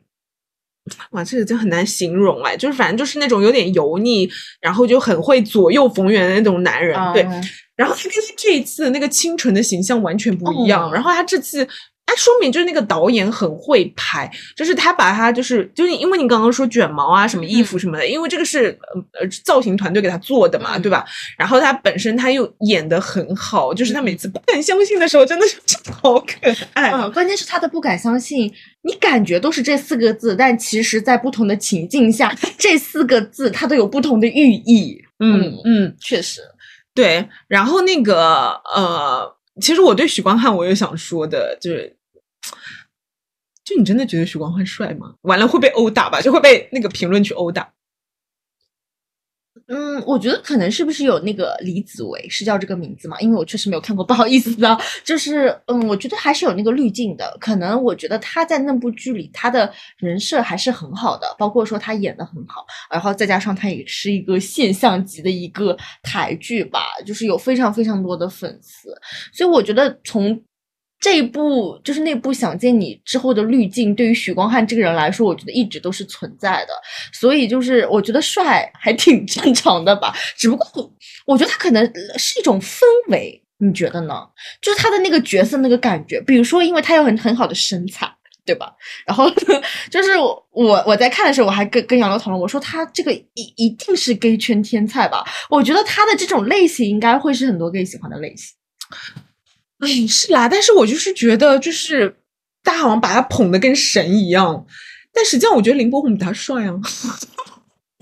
[1.11, 4.29] 哇，这个真很难形容哎，就是反正就是那种有点油腻，
[4.59, 7.23] 然后就很会左右逢源的那种男人，对。
[7.23, 7.43] 嗯
[7.75, 11.67] 然后他跟他这一次那个清纯的形象完全不一样，哦然后他这次。
[12.05, 21.05] 哎，说明就是那个导演很会拍，就是他把他就是就是因为你刚刚说卷毛啊什么衣服什么的，因为这个是呃呃造型团队给他做的嘛，嗯对吧？
[21.37, 25.55] 然后他本身他又演的很好，就是他每次不敢相信的时候，真的是
[25.91, 26.91] 好可爱。
[26.91, 28.51] 嗯，关键是他的不敢相信，
[28.81, 35.01] 你感觉都是这四个字，但其实在不同的情境下， 这四个字它都有不同的寓意。
[35.19, 36.41] 嗯嗯，确实，
[36.93, 41.95] 对，然后那个呃，其实我对许光汉我有想说的，就是，
[43.63, 45.15] 就你真的觉得许光汉帅吗？
[45.21, 46.19] 完了会被殴打吧？
[46.21, 47.73] 就会被那个评论区殴打。
[49.67, 53.19] 嗯，我觉得可能是不是有那个李子维是叫这个名字嘛？
[53.21, 54.77] 因为我确实没有看过， 不好意思啊。
[55.03, 57.35] 就是嗯，我觉得还是有那个滤镜的。
[57.39, 68.89] 可能我觉得他在那部剧里，他的人设还是很好的，包括说他演的很好，然后再加上他也是一个现象级的一个台剧吧，就是有非常非常多的粉丝，
[69.33, 70.41] 所以我觉得从。
[71.03, 76.73] 这一部就是那部《想见你》之后的滤镜，对于许光汉这个人来说，我觉得一直都是存在的。
[77.11, 80.89] 所以就是我觉得帅还挺正常的吧，只不过
[81.25, 81.85] 我觉得他可能
[82.17, 82.79] 是一种氛
[83.09, 84.15] 围，你觉得呢？
[84.61, 88.09] 就是他的那个角色那个感觉，比如说，因为他有很很好的身材。
[88.45, 88.73] 对吧？
[89.07, 89.31] 然后
[89.89, 95.23] 就是我我在看的时候，我还跟跟杨柳讨论，我说他这个一一定是 gay 圈天才吧？
[95.49, 98.53] 我觉得他的这种类型应该会是很多 gay 喜欢的类型。
[99.83, 102.15] 哎，是啦，但是我就是觉得，就是
[102.63, 104.65] 大家好像把他捧得跟神一样，
[105.13, 106.73] 但实际上我觉得林柏宏比他帅啊。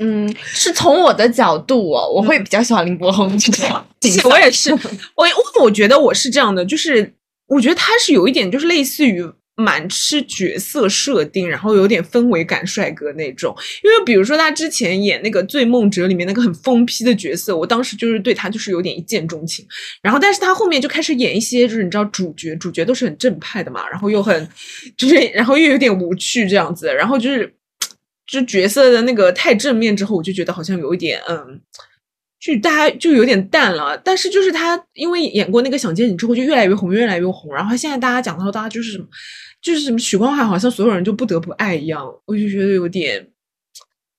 [0.03, 4.21] 嗯，是从我的角度哦，我会比较喜欢林柏宏这种 形象。
[4.21, 4.79] 是我也是，我
[5.15, 7.13] 我我觉得我是这样的，就是
[7.47, 9.23] 我觉得他是有一点，就是类似于
[9.55, 13.55] 蛮吃角色设定，然后有点氛围感帅哥那种。
[13.83, 19.65] 因为比如说他之前演那个《醉梦者》里面那个很疯批的角色，我当时就是对他就是有点一见钟情。
[20.01, 24.47] 然后，但是他后面就开始演一些就是你知道主角，主角都是很正派的嘛，然后又很
[24.97, 27.53] 就是然后又有点无趣这样子，然后就是
[28.25, 31.61] 就角色的那个太正面之后，我就觉得好像有一点嗯。
[32.41, 37.53] 就大家就有点淡了，但是就是他因为演过那个《想见你》之后就越来越红，越来越红。
[37.53, 39.05] 然后现在大家讲到大家就是什么，
[39.61, 43.23] 就是什么许光汉，好像所有人就不得不爱一样，我就觉得有点，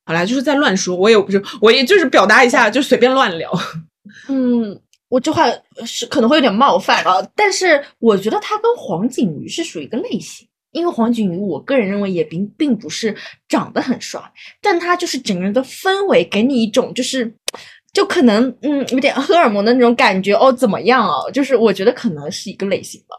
[0.06, 3.50] 好啦，就是在乱说，我也不就我也就是表达一下，就随便乱聊。
[4.30, 5.44] 嗯，我这话
[5.84, 13.16] 是可能会有点冒犯啊，但是我觉得他跟黄景瑜是属于一个类型，因为黄景瑜我个人认为也并并不是
[13.48, 14.22] 长得很帅，
[14.60, 17.34] 但他就是整个人的氛围给你一种就是。
[17.92, 21.30] 就可能嗯有点荷尔蒙的那种感觉哦，怎么样哦？
[21.30, 23.16] 就是我觉得可能是一个类型吧。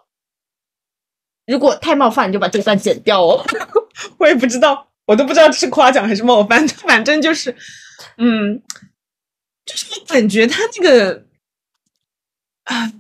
[1.45, 3.45] 如果太冒犯，你就把这段剪掉哦。
[4.17, 7.55] 我也不知道，我都不知道是夸奖还是冒犯，反正就是，
[8.17, 8.61] 嗯，
[9.65, 11.25] 就是我感觉他那个
[12.63, 12.91] 啊，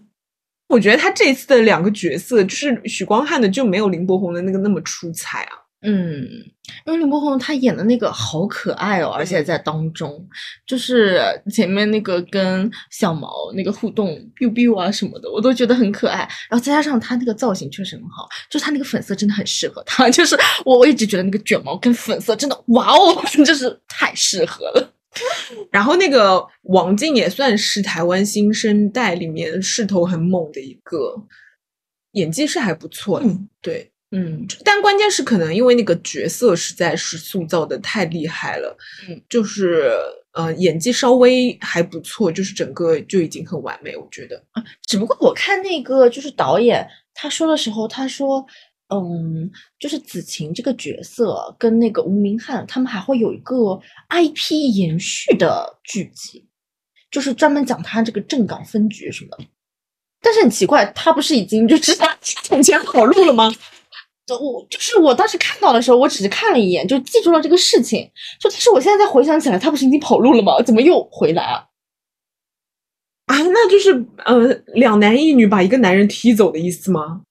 [0.67, 5.62] 我觉得他这次的两个角色，就是许光汉的就没有林柏宏的那个那么出彩啊。
[5.85, 6.23] 嗯，
[6.85, 10.25] 因为林柏宏他演的那个好可爱哦，而且在当中，
[10.65, 11.21] 就是
[11.51, 14.09] 前面那个跟小毛那个互动
[14.39, 16.19] ，biu biu 啊什么的，我都觉得很可爱。
[16.49, 20.09] 然后再加上他那个造型确实很好，就是他那个粉色真的很适合他。
[20.11, 24.93] 就是我我一直觉得那个卷毛跟粉色真的，哇哦， 就是太适合了。
[25.69, 30.97] 然后那个王静也算是台湾新生代里面势头很猛的一个，
[32.13, 33.92] 演技是还不错的，嗯对。
[34.15, 38.77] 嗯但关键是可能因为那个角色实在是塑造的太厉害了，
[39.09, 39.91] 嗯，就是
[40.33, 44.63] 呃演技稍微还不错，就是整个就已经很完美，我觉得啊。
[44.85, 48.45] 只不过我看那个就是导演他说的时候，他说，
[48.93, 49.49] 嗯，
[49.79, 56.45] 就是子晴这个角色跟那个吴明翰他们还会有一个 IP 延续的剧集，
[57.09, 59.45] 就是专门讲他这个正港分局什么的。
[60.21, 63.53] 但是很奇怪，他不是已经就是他从前跑路了吗？
[64.25, 68.09] 就我就是我当时看到的时候，我只是看了一眼就记住了这个事情。
[68.39, 70.61] 就但是我现在再回想起来，他不是已经跑路了吗？
[70.61, 71.65] 怎么又回来啊？
[73.25, 77.21] 啊，那就是呃两男一女把一个男人踢走的意思吗？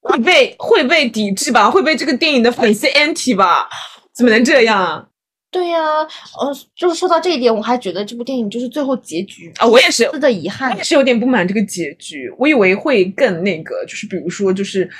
[0.00, 1.70] 会被会被抵制吧？
[1.70, 3.68] 会被这个电影的粉丝 anti 吧？
[4.14, 5.08] 怎么能这样啊？
[5.50, 10.82] 对呀、呃，就是说到这一点，我还觉得这部电影就是最后结局啊，我也是，的遗憾我也。
[10.82, 12.28] 是有点不满这个结局。
[12.38, 14.90] 我以为会更那个，就是比如说，就是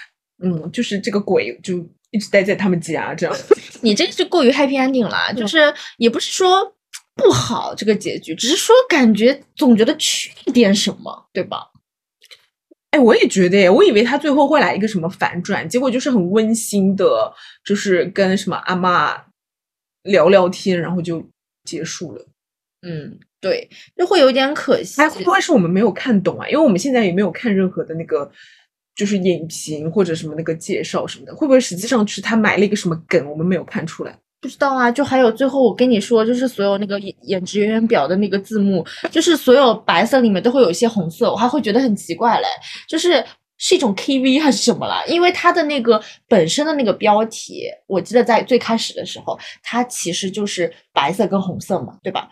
[0.44, 1.78] 嗯，就是这个鬼就
[2.10, 3.34] 一直待在他们家这样。
[3.80, 6.74] 你这个是过于 happy ending 啦，就是也不是说
[7.14, 11.70] 不好这个结局，只是说感觉总觉得缺一点什么，对吧？
[12.90, 17.32] 哎，我也觉得耶，我以为他最后会来一个什么反转，结果就是很温馨的，
[17.64, 19.20] 就是跟什么阿妈
[20.04, 21.24] 聊聊天，然后就
[21.64, 22.24] 结束了。
[22.86, 25.02] 嗯，对，就会有点可惜。
[25.02, 26.46] 哎，会不会是我们没有看懂啊？
[26.48, 28.30] 因为我们现在也没有看任何的那个，
[28.94, 34.16] 就是影评或者什么那个介绍什么的，会不会实际上是他埋了一个什么梗，我们没有看出来？
[34.40, 42.46] 不知道啊，就还有最后我跟你说，就是所有那个演演职人员表的那个字幕，就是所有白色里面都会有一些红色，我还会觉得很奇怪嘞，
[42.86, 43.24] 就是
[43.56, 45.02] 是一种 KV 还是什么啦？
[45.06, 52.28] 因为它的那个本身的那个标题，我记得在最开始的时候，它其实就是白色跟红色嘛，对吧？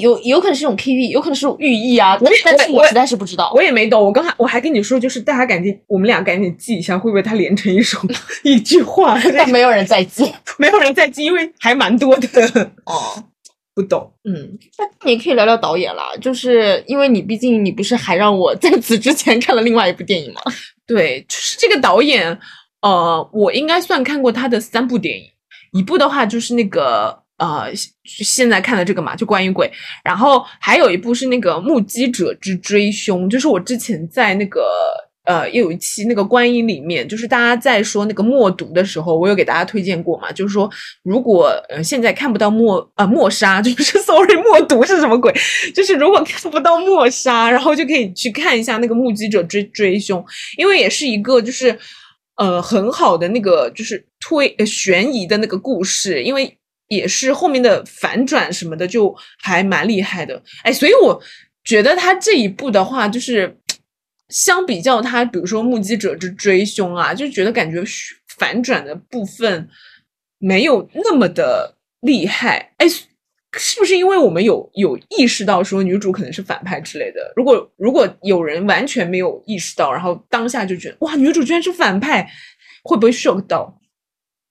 [0.00, 3.50] 有有可能是一种 KV，有可能是寓意啊，但是我实在是不知道。
[3.54, 7.98] 我也没懂，我刚才我还跟你说，就是大家赶紧，我们俩赶紧记一下，会不会它连成一首
[8.44, 9.18] 一句话？
[9.36, 12.70] 但没有人在记没有人在记，因为还蛮多的。
[12.84, 13.24] 哦。
[13.78, 20.40] 不懂，嗯，那你也可以聊聊导演啦，就是因为你毕竟你不是还让我在此之前看了另外一部电影吗？
[20.84, 22.36] 对，就是这个导演，
[22.82, 25.26] 呃，我应该算看过他的三部电影，
[25.74, 27.72] 一部的话就是那个呃，
[28.04, 29.70] 现在看的这个嘛，就关于鬼，
[30.04, 34.62] 然后还有一部是那个《目击者之追凶》，就是我之前在那个。
[35.24, 40.70] 呃，又有一期那个观音里面，就是大家在说那个默读的时候，我有给大家推荐过嘛，就是说
[41.02, 45.30] 如果呃现在看不到默呃默杀， 就是 sorry 默读是什么鬼？
[45.74, 50.24] 就是如果看不到默杀，然后就可以去看一下那个目击者追追凶，
[50.56, 51.78] 因为也是一个就是
[52.38, 56.57] 呃很好的那个就是推呃悬疑的那个故事，因为
[56.88, 61.22] 也是后面的反转什么的就还蛮厉害的，哎，所以我
[61.64, 63.56] 觉得他这一部的话就是。
[64.30, 67.82] 相比较他，比如说《目击者之追凶》啊，就觉得感觉
[68.36, 69.66] 反转的部分
[70.38, 72.74] 没有那么的厉害。
[72.76, 77.32] 哎，是不是因为我们有有意识到说女主可能是反派之类的？
[77.36, 82.30] 如果如果有人完全没有意识到，然后当下就觉得哇，女主居然是反派，
[82.82, 83.77] 会不会 shock 到？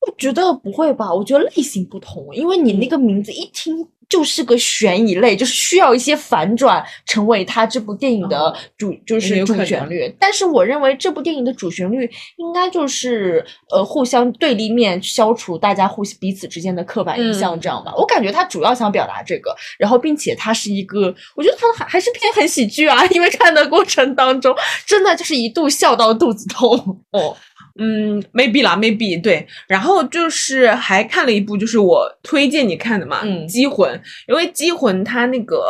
[0.07, 1.13] 我觉得不会吧？
[1.13, 10.15] 我觉得类型不同，因为你那个名字一听就是个悬疑类，就是需要一些反转成为它这部电影的主，就是主旋律。
[10.17, 17.93] 但是我认为这部电影的主旋律应该就是呃互相对立面，消除大家互彼此之间的刻板印象，这样吧。
[17.97, 24.55] 我感觉他主要想表达这个，然后并且它是一个，我觉得它还还是偏很喜剧啊，因为看的过程当中
[24.85, 27.35] 真的就是一度笑到肚子痛哦。
[27.77, 29.47] 嗯，maybe 啦，maybe 对。
[29.67, 33.93] 然后就是还看了一部，就是我推荐你看的嘛，嗯机魂》，
[34.27, 35.65] 因为《机魂》它那个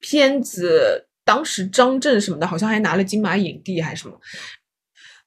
[0.00, 4.18] 片子当时张震什么的，好像还拿了金马影帝还是什么。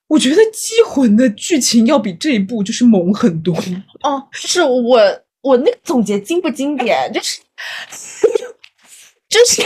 [0.08, 3.56] 我觉得《机魂》的剧情要比这一部就是猛很多。
[4.04, 5.00] 哦，是我
[5.42, 7.40] 我那个总结经不经典，就是
[9.28, 9.64] 就是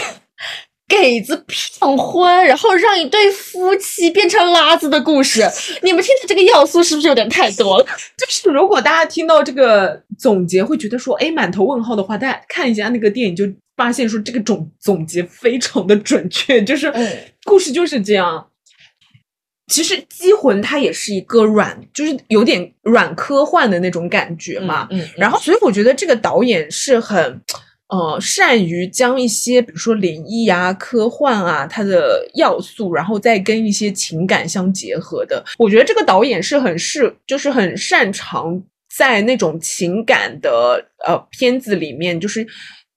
[0.88, 5.42] 给子骗婚，然后让一对夫妻变成拉子的故事。
[5.84, 7.86] 你们听的这个要素是不是有点太多了？
[8.18, 13.44] 就是如果大家听到这个总结，会觉得说，哎，满头问号的话，大家看一下那个电影，就
[13.76, 18.48] 发现说这个总总结非常的准确，就是嗯故事就是这样。
[19.70, 24.88] 其实《机魂》它也是一个软，就是有点软科幻的那种感觉嘛。
[24.92, 27.42] 嗯，然后，所以我觉得这个导演是很，
[27.90, 35.44] 呃，善于将一些比如说灵异啊、科幻啊它的要素，然后再跟一些情感相结合的。
[35.58, 38.62] 我觉得这个导演是很适，就是很擅长
[38.96, 42.46] 在那种情感的呃片子里面，就是。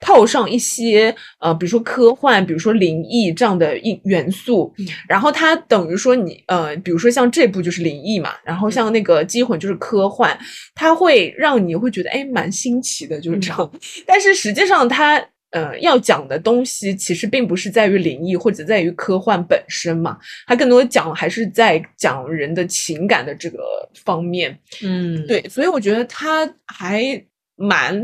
[0.00, 4.74] 套上一些呃，比如说科幻，比如说灵异这样的一元素，
[5.06, 10.36] 然后它等于说你呃，比如说像这部就是灵异嘛，然后像那个《机魂》就是科幻，
[10.74, 13.72] 它会让你会觉得哎蛮新奇的，就是这样。
[14.06, 23.58] 但是实际上它呃要讲的东西其实并不是在于灵异或者在于科幻本身嘛，它更多讲还是在讲人的情感的这个
[24.02, 24.58] 方面。
[24.82, 27.22] 嗯，对，所以我觉得它还
[27.56, 28.02] 蛮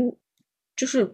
[0.75, 1.11] 就是。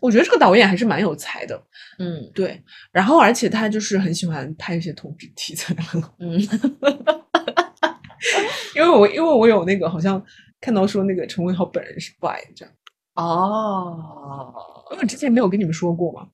[0.00, 1.60] 我觉得这个导演还是蛮有才的，
[1.98, 2.30] 嗯。
[2.34, 2.62] 对。
[2.90, 5.74] 然后，而且他就是很喜欢拍一些同志题材，
[6.18, 6.38] 嗯，
[8.74, 10.22] 因为我因为我有那个好像
[10.60, 12.74] 看到说那个陈伟豪本人是 bi 这样，
[13.14, 14.54] 哦，
[14.90, 16.28] 因为我之前没有跟你们说过嘛，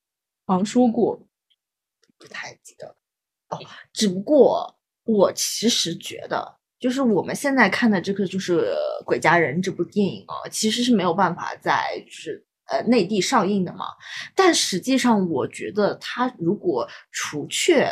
[0.46, 1.16] 好像说过，
[2.18, 2.96] 不太记得了。
[3.48, 3.58] 哦，
[3.92, 8.72] 只不过我其实觉得，就是我们现在看的这个就是
[9.04, 13.86] 《鬼家人》这部电影啊，其实是没有办法在就是呃内地上映的嘛。
[14.34, 17.90] 但实际上，我觉得它如果除却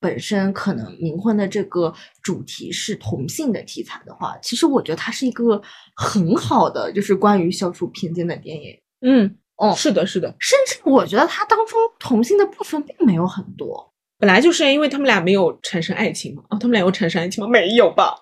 [0.00, 5.60] 本身可能冥婚的这个主题是同性的题材的话，其实我觉得它是一个
[5.96, 8.78] 很好的就是关于消除偏见的电影。
[9.00, 13.92] 嗯，哦，是的，是的，甚至我觉得它当中同性的部分并没有很多。
[14.18, 17.50] 本来就是因为他们俩没有产生爱情嘛，哦，他们俩有产生爱情吗？
[17.50, 18.14] 没有吧？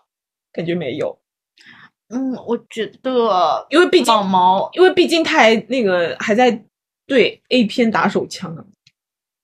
[0.52, 1.18] 感觉没有，
[2.12, 6.62] 嗯，我觉得因为毕竟毛毛，因为毕竟他还那个还在
[7.06, 8.62] 对 A 片打手枪啊。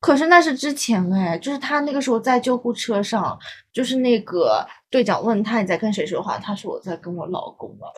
[0.01, 3.37] 可是那是之前哎，就是他那个时候在救护车上，
[3.73, 7.91] 就是那个队长问他你在跟谁说话，他说我在跟我老公啊。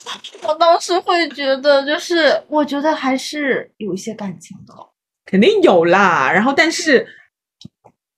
[0.48, 4.74] 我当时会觉得，就是我觉得还是有一些感情的。
[5.26, 7.06] 肯定有啦，然后但是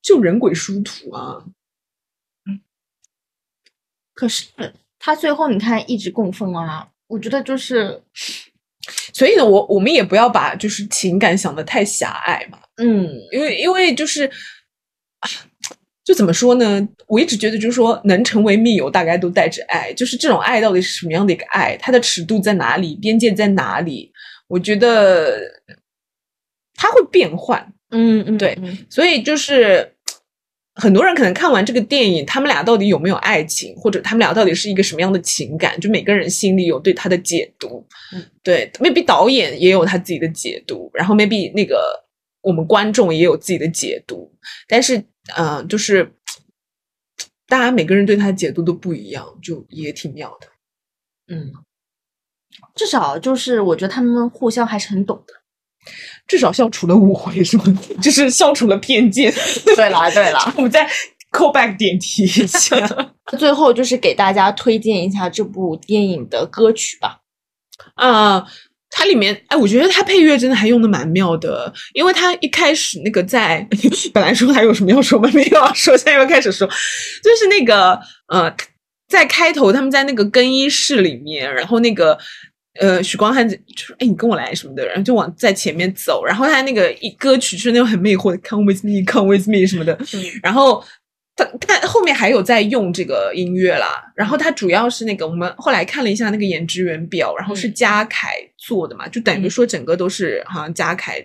[0.01, 1.43] 就人鬼殊途啊，
[4.15, 4.47] 可是
[5.05, 8.01] 他最后你看一直供奉啊，我觉得就是
[9.13, 14.27] 所以呢，我我们也不要把就是情感想的太狭隘嘛，嗯因为因为就是，
[15.19, 15.29] 啊
[16.05, 16.89] 就怎么说呢？
[17.09, 24.13] 我一直觉得就是说，能成为密友，大概都带着爱，就是这种爱到底是什么样的一个爱，它的尺度在哪里，边界在哪里？
[24.49, 25.41] 我觉得
[26.75, 29.95] 它会变换，嗯嗯，对嗯所以就是
[30.75, 37.87] 很多人可能看完这个电影，他们俩到底有没有爱情，或者他们俩到底是一个什么样的情感，就每个人心里有对他的解读。
[38.15, 42.03] 嗯，对，maybe 导演也有他自己的解读，然后 maybe 那个
[42.41, 44.33] 我们观众也有自己的解读，
[44.67, 44.97] 但是
[45.37, 46.11] 嗯、呃就是
[47.47, 50.47] 大家每个人对他的解读都不一样，就也挺妙的。
[51.29, 51.53] 嗯，
[52.75, 55.35] 至少就是我觉得他们互相还是很懂的。
[56.27, 57.65] 至少消除了误会，是吗？
[58.01, 59.33] 就是消除了偏见。
[59.77, 60.89] 对啦对啦， 我们再
[61.31, 62.77] call back 点题一下。
[63.39, 67.19] 最后就是给大家推荐一下这部电影的歌曲吧。
[67.95, 68.45] 啊、
[68.91, 73.67] 它里面，哎，我觉得它配乐真的还用的蛮妙的，因为它一开始那个在
[74.13, 75.29] 本来说还有什么要说吗？
[75.33, 77.99] 没有要说，现在又开始说，就是那个
[78.29, 78.55] 呃，
[79.09, 82.19] 在开头他们在那个更衣室里面，然后那个
[82.81, 89.99] 呃，许光汉就说：“哎，你跟我来什么的。”然后就往在前面走，然后他那个一歌曲就是那种很魅惑的 “Come with me, come with me” 什么的，
[90.43, 90.83] 然后
[91.37, 101.23] 他他后面还有在用这个音乐啦，然后他主要是那个我们后来看了一下那个演职员表，然后是嘉凯做的嘛，就等于说整个都是好像嘉凯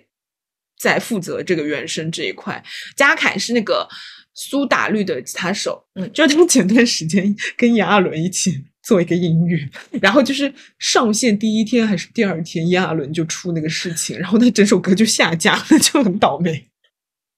[0.80, 2.61] 在负责这个原声这一块，
[2.95, 3.88] 嘉凯是那个
[4.34, 6.11] 苏打绿的吉他手，嗯。
[6.14, 8.52] 就是他们前段时间跟炎亚纶一起
[8.88, 9.69] 做一个音乐，
[10.01, 16.69] 然后就是上线第一天还是第二天，炎亚纶就出那个事情， 然后那整首歌就下架了，就很倒霉。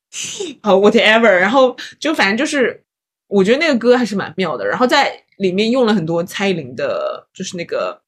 [0.61, 2.83] 好，whatever，然后就反正就是，
[3.27, 7.99] 我觉得那个歌还是蛮妙的，然后在里面用了很多蔡依林的，就是那个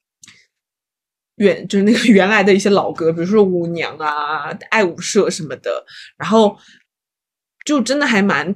[1.38, 5.84] 原就是那个原来的一些老歌，比如说《舞娘》啊、《爱舞社》什么的，
[6.18, 6.56] 然后
[7.66, 8.56] 就真的还蛮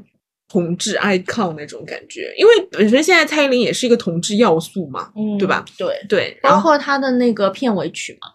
[0.55, 5.65] 同志 icon 那种感觉，因为本身现在蔡依林也是一个同志要素嘛，嗯对吧？
[5.77, 8.29] 对，对，然后包括她的那个片尾曲嘛，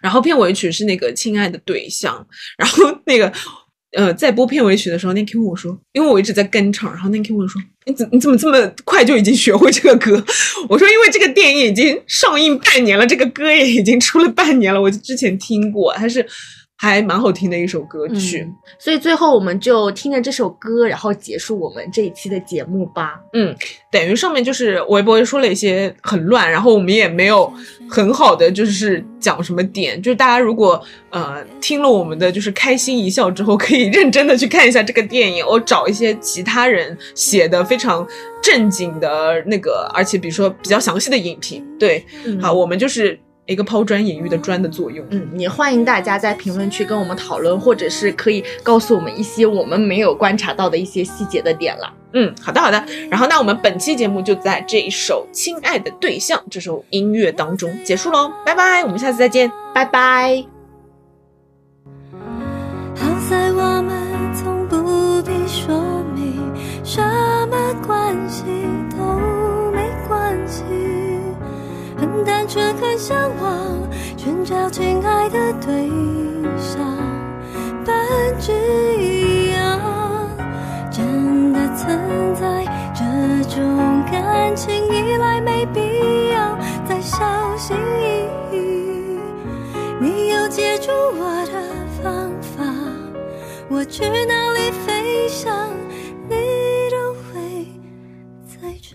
[0.00, 2.14] 然后片尾曲是那个《亲爱的对象》，
[2.56, 3.32] 然后那个
[3.96, 10.24] 呃，在播片尾曲的时候，那 Q 问我说，因为我一直在跟唱，然后那 Q 问我说，你怎你怎么这么快就已经学会这个歌？
[10.70, 16.24] 我说，因为这个电影已经上映半年了，这个歌也已经出了半年了，我之前听过，它是
[16.82, 18.40] 还蛮好听的一首歌曲。
[18.40, 23.20] 嗯所以最后我们就听着这首歌，然后结束我们这一期的节目吧。
[23.32, 23.54] 嗯
[23.90, 27.52] 等于上面就是微博说了一些很乱，然后我们也没有
[27.88, 38.04] 很好的就是讲什么点，就是大家如果呃听了我们的就是开心一笑之后，可以认真的去看一下这个电影，我找一些其他人写的非常
[38.42, 41.64] 正经的那个，而且比如说比较详细的影评。
[41.78, 43.18] 对，嗯好，我们就是
[43.52, 45.06] 一个抛砖引玉的砖的作用。
[45.10, 51.92] 嗯，也欢迎大家在评论区跟我们讨论，或者是可以告诉我们一些我们没有观察到的一些细节的点啦。
[52.14, 52.84] 嗯，好的好的。
[53.10, 59.50] 然后那我们本期节目就在这一首《亲爱的对象》这首音乐当中结束喽，拜拜，我们下次再见。
[59.74, 60.44] 拜拜。
[62.94, 65.74] 好在我们从不必说
[66.14, 66.38] 明，
[66.84, 67.00] 什
[67.50, 68.44] 么关系
[72.24, 75.88] 单纯，很向往寻找亲爱的对
[76.58, 76.78] 象，
[77.84, 77.94] 本
[78.38, 78.52] 质
[78.98, 79.80] 一样，
[80.90, 83.02] 真的存在这
[83.54, 87.24] 种感情，依赖没必要再小
[87.56, 89.18] 心翼翼。
[90.00, 91.52] 你有接住我的
[92.02, 92.64] 方法，
[93.68, 95.70] 我去哪里飞翔，
[96.28, 96.36] 你
[96.90, 97.66] 都会
[98.46, 98.92] 在场。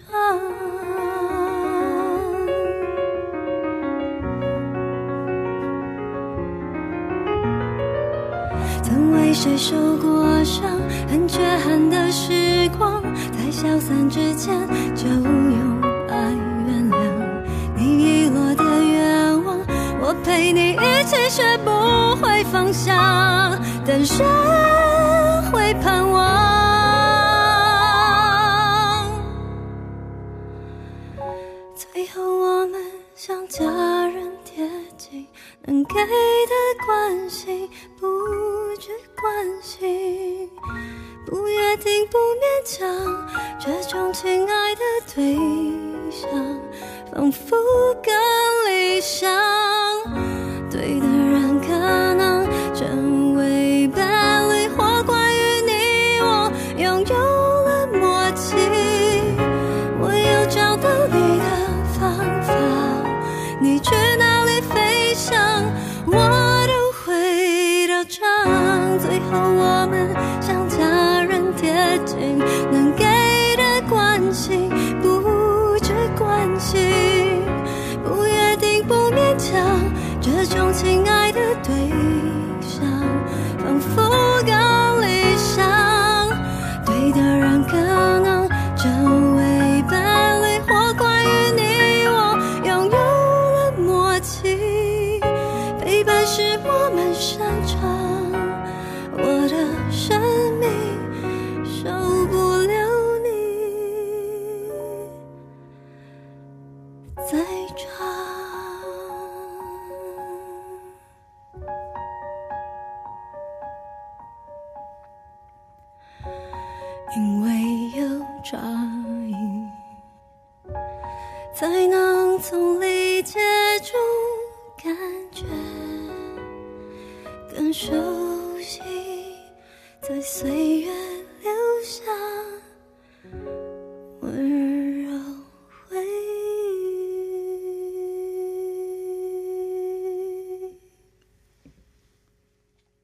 [9.40, 10.64] 谁受过伤，
[11.08, 16.34] 很缺憾的时光，在消散之前就用爱
[16.66, 16.98] 原谅
[17.76, 19.60] 你遗落的愿望。
[20.02, 21.70] 我陪你一起学不
[22.20, 23.56] 会方向，
[23.86, 24.24] 但学
[25.52, 26.37] 会盼望。